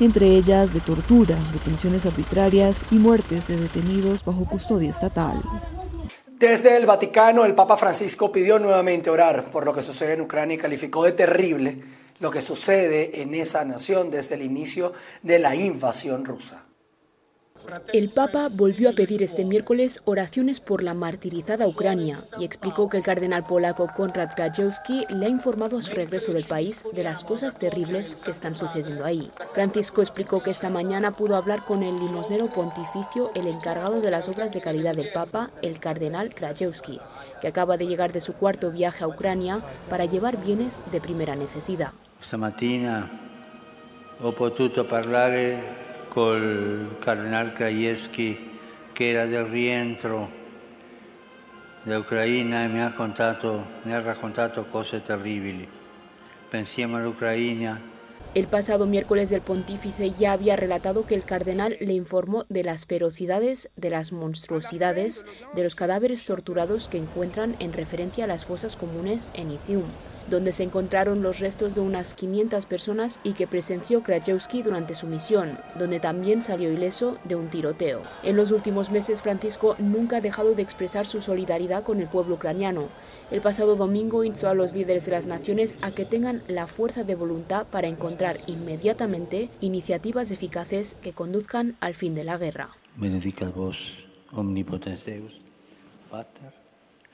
entre 0.00 0.26
ellas 0.28 0.72
de 0.72 0.80
tortura, 0.80 1.36
detenciones 1.52 2.06
arbitrarias 2.06 2.84
y 2.90 2.96
muertes 2.96 3.48
de 3.48 3.56
detenidos 3.56 4.24
bajo 4.24 4.44
custodia 4.44 4.90
estatal. 4.90 5.42
Desde 6.26 6.76
el 6.76 6.86
Vaticano, 6.86 7.44
el 7.44 7.56
Papa 7.56 7.76
Francisco 7.76 8.30
pidió 8.30 8.58
nuevamente 8.58 9.10
orar 9.10 9.50
por 9.50 9.66
lo 9.66 9.74
que 9.74 9.82
sucede 9.82 10.14
en 10.14 10.20
Ucrania 10.20 10.54
y 10.54 10.58
calificó 10.58 11.04
de 11.04 11.12
terrible 11.12 11.82
lo 12.20 12.30
que 12.30 12.40
sucede 12.40 13.22
en 13.22 13.34
esa 13.34 13.64
nación 13.64 14.10
desde 14.10 14.36
el 14.36 14.42
inicio 14.42 14.92
de 15.22 15.38
la 15.40 15.56
invasión 15.56 16.24
rusa. 16.24 16.67
El 17.92 18.10
Papa 18.10 18.48
volvió 18.56 18.90
a 18.90 18.92
pedir 18.92 19.22
este 19.22 19.44
miércoles 19.44 20.00
oraciones 20.04 20.60
por 20.60 20.82
la 20.82 20.94
martirizada 20.94 21.66
Ucrania 21.66 22.18
y 22.38 22.44
explicó 22.44 22.88
que 22.88 22.98
el 22.98 23.02
cardenal 23.02 23.44
polaco 23.44 23.88
Konrad 23.94 24.30
Krajewski 24.34 25.06
le 25.08 25.26
ha 25.26 25.28
informado 25.28 25.78
a 25.78 25.82
su 25.82 25.94
regreso 25.94 26.32
del 26.32 26.44
país 26.44 26.84
de 26.92 27.04
las 27.04 27.24
cosas 27.24 27.58
terribles 27.58 28.22
que 28.24 28.30
están 28.30 28.54
sucediendo 28.54 29.04
ahí. 29.04 29.30
Francisco 29.52 30.00
explicó 30.00 30.42
que 30.42 30.50
esta 30.50 30.70
mañana 30.70 31.12
pudo 31.12 31.36
hablar 31.36 31.64
con 31.64 31.82
el 31.82 31.96
limosnero 31.96 32.46
pontificio, 32.52 33.30
el 33.34 33.46
encargado 33.46 34.00
de 34.00 34.10
las 34.10 34.28
obras 34.28 34.52
de 34.52 34.60
caridad 34.60 34.94
del 34.94 35.10
Papa, 35.12 35.50
el 35.62 35.78
cardenal 35.78 36.34
Krajewski, 36.34 37.00
que 37.40 37.48
acaba 37.48 37.76
de 37.76 37.86
llegar 37.86 38.12
de 38.12 38.20
su 38.20 38.34
cuarto 38.34 38.70
viaje 38.70 39.04
a 39.04 39.08
Ucrania 39.08 39.62
para 39.90 40.04
llevar 40.04 40.42
bienes 40.44 40.80
de 40.92 41.00
primera 41.00 41.36
necesidad. 41.36 41.92
Esta 42.20 42.36
mañana 42.36 43.10
he 44.22 44.32
podido 44.32 44.86
col 46.18 46.96
cardenal 46.98 47.52
Krajewski 47.52 48.58
che 48.92 49.08
era 49.08 49.26
del 49.26 49.44
rientro 49.44 50.28
da 51.84 51.96
Ucraina 51.96 52.64
e 52.64 52.66
mi 52.66 52.82
ha, 52.82 52.92
contato, 52.92 53.64
mi 53.84 53.94
ha 53.94 54.00
raccontato 54.00 54.64
cose 54.64 55.00
terribili. 55.00 55.68
Pensiamo 56.48 56.96
all'Ucraina. 56.96 57.80
El 58.34 58.48
pasado 58.48 58.86
miércoles 58.86 59.30
el 59.30 59.42
pontífice 59.42 60.10
ya 60.10 60.32
había 60.32 60.56
relatado 60.56 61.06
que 61.06 61.14
el 61.14 61.22
cardenal 61.22 61.76
le 61.78 61.92
informó 61.92 62.46
de 62.48 62.64
las 62.64 62.86
ferocidades, 62.86 63.70
de 63.76 63.90
las 63.90 64.10
monstruosidades, 64.10 65.24
de 65.54 65.62
los 65.62 65.76
cadáveres 65.76 66.24
torturados 66.24 66.88
que 66.88 66.98
encuentran 66.98 67.54
en 67.60 67.72
referencia 67.72 68.24
a 68.24 68.26
las 68.26 68.44
fosas 68.44 68.76
comunes 68.76 69.30
en 69.36 69.52
Izium 69.52 69.84
donde 70.30 70.52
se 70.52 70.62
encontraron 70.62 71.22
los 71.22 71.38
restos 71.40 71.74
de 71.74 71.80
unas 71.80 72.14
500 72.14 72.66
personas 72.66 73.20
y 73.24 73.32
que 73.32 73.46
presenció 73.46 74.02
Krajewski 74.02 74.62
durante 74.62 74.94
su 74.94 75.06
misión, 75.06 75.58
donde 75.78 76.00
también 76.00 76.42
salió 76.42 76.72
ileso 76.72 77.18
de 77.24 77.36
un 77.36 77.48
tiroteo. 77.48 78.02
En 78.22 78.36
los 78.36 78.50
últimos 78.50 78.90
meses, 78.90 79.22
Francisco 79.22 79.76
nunca 79.78 80.18
ha 80.18 80.20
dejado 80.20 80.54
de 80.54 80.62
expresar 80.62 81.06
su 81.06 81.20
solidaridad 81.20 81.82
con 81.82 82.00
el 82.00 82.08
pueblo 82.08 82.34
ucraniano. 82.36 82.88
El 83.30 83.40
pasado 83.40 83.76
domingo 83.76 84.24
instó 84.24 84.48
a 84.48 84.54
los 84.54 84.74
líderes 84.74 85.04
de 85.04 85.12
las 85.12 85.26
naciones 85.26 85.78
a 85.82 85.90
que 85.90 86.04
tengan 86.04 86.42
la 86.48 86.66
fuerza 86.66 87.04
de 87.04 87.14
voluntad 87.14 87.66
para 87.66 87.88
encontrar 87.88 88.38
inmediatamente 88.46 89.50
iniciativas 89.60 90.30
eficaces 90.30 90.96
que 91.02 91.12
conduzcan 91.12 91.76
al 91.80 91.94
fin 91.94 92.14
de 92.14 92.24
la 92.24 92.38
guerra. 92.38 92.70
Benedicat 92.96 93.54
vos, 93.54 94.04
omnipotens 94.32 95.04
Deus, 95.04 95.40
Pater 96.10 96.52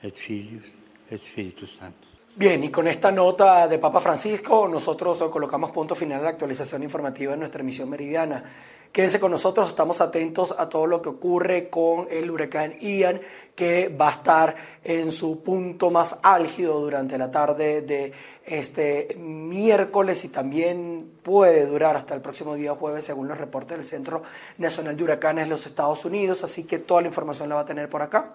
et 0.01 0.15
Filius 0.15 0.65
et 1.09 1.21
Spiritus 1.21 1.77
Sanctus. 1.77 2.04
Bien, 2.37 2.61
y 2.65 2.69
con 2.69 2.85
esta 2.89 3.13
nota 3.13 3.65
de 3.65 3.79
Papa 3.79 4.01
Francisco, 4.01 4.67
nosotros 4.67 5.23
colocamos 5.31 5.71
punto 5.71 5.95
final 5.95 6.19
a 6.19 6.23
la 6.23 6.29
actualización 6.31 6.83
informativa 6.83 7.31
en 7.31 7.39
nuestra 7.39 7.61
emisión 7.61 7.89
meridiana. 7.89 8.43
Quédense 8.91 9.21
con 9.21 9.31
nosotros, 9.31 9.69
estamos 9.69 10.01
atentos 10.01 10.53
a 10.57 10.67
todo 10.67 10.85
lo 10.85 11.01
que 11.01 11.07
ocurre 11.07 11.69
con 11.69 12.07
el 12.11 12.29
huracán 12.29 12.77
Ian, 12.81 13.21
que 13.55 13.87
va 13.87 14.09
a 14.09 14.11
estar 14.11 14.55
en 14.83 15.11
su 15.11 15.43
punto 15.43 15.91
más 15.91 16.19
álgido 16.23 16.81
durante 16.81 17.17
la 17.17 17.31
tarde 17.31 17.81
de 17.83 18.11
este 18.43 19.15
miércoles 19.17 20.25
y 20.25 20.27
también 20.27 21.13
puede 21.23 21.65
durar 21.65 21.95
hasta 21.95 22.15
el 22.15 22.21
próximo 22.21 22.55
día 22.55 22.75
jueves, 22.75 23.05
según 23.05 23.29
los 23.29 23.37
reportes 23.37 23.77
del 23.77 23.85
Centro 23.85 24.23
Nacional 24.57 24.97
de 24.97 25.03
Huracanes 25.05 25.45
de 25.45 25.51
los 25.51 25.65
Estados 25.65 26.03
Unidos. 26.03 26.43
Así 26.43 26.65
que 26.65 26.79
toda 26.79 26.99
la 26.99 27.07
información 27.07 27.47
la 27.47 27.55
va 27.55 27.61
a 27.61 27.65
tener 27.65 27.87
por 27.87 28.01
acá, 28.01 28.33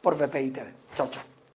por 0.00 0.14
VPI 0.14 0.50
TV. 0.50 0.72
Chao, 0.94 1.08
chao. 1.10 1.29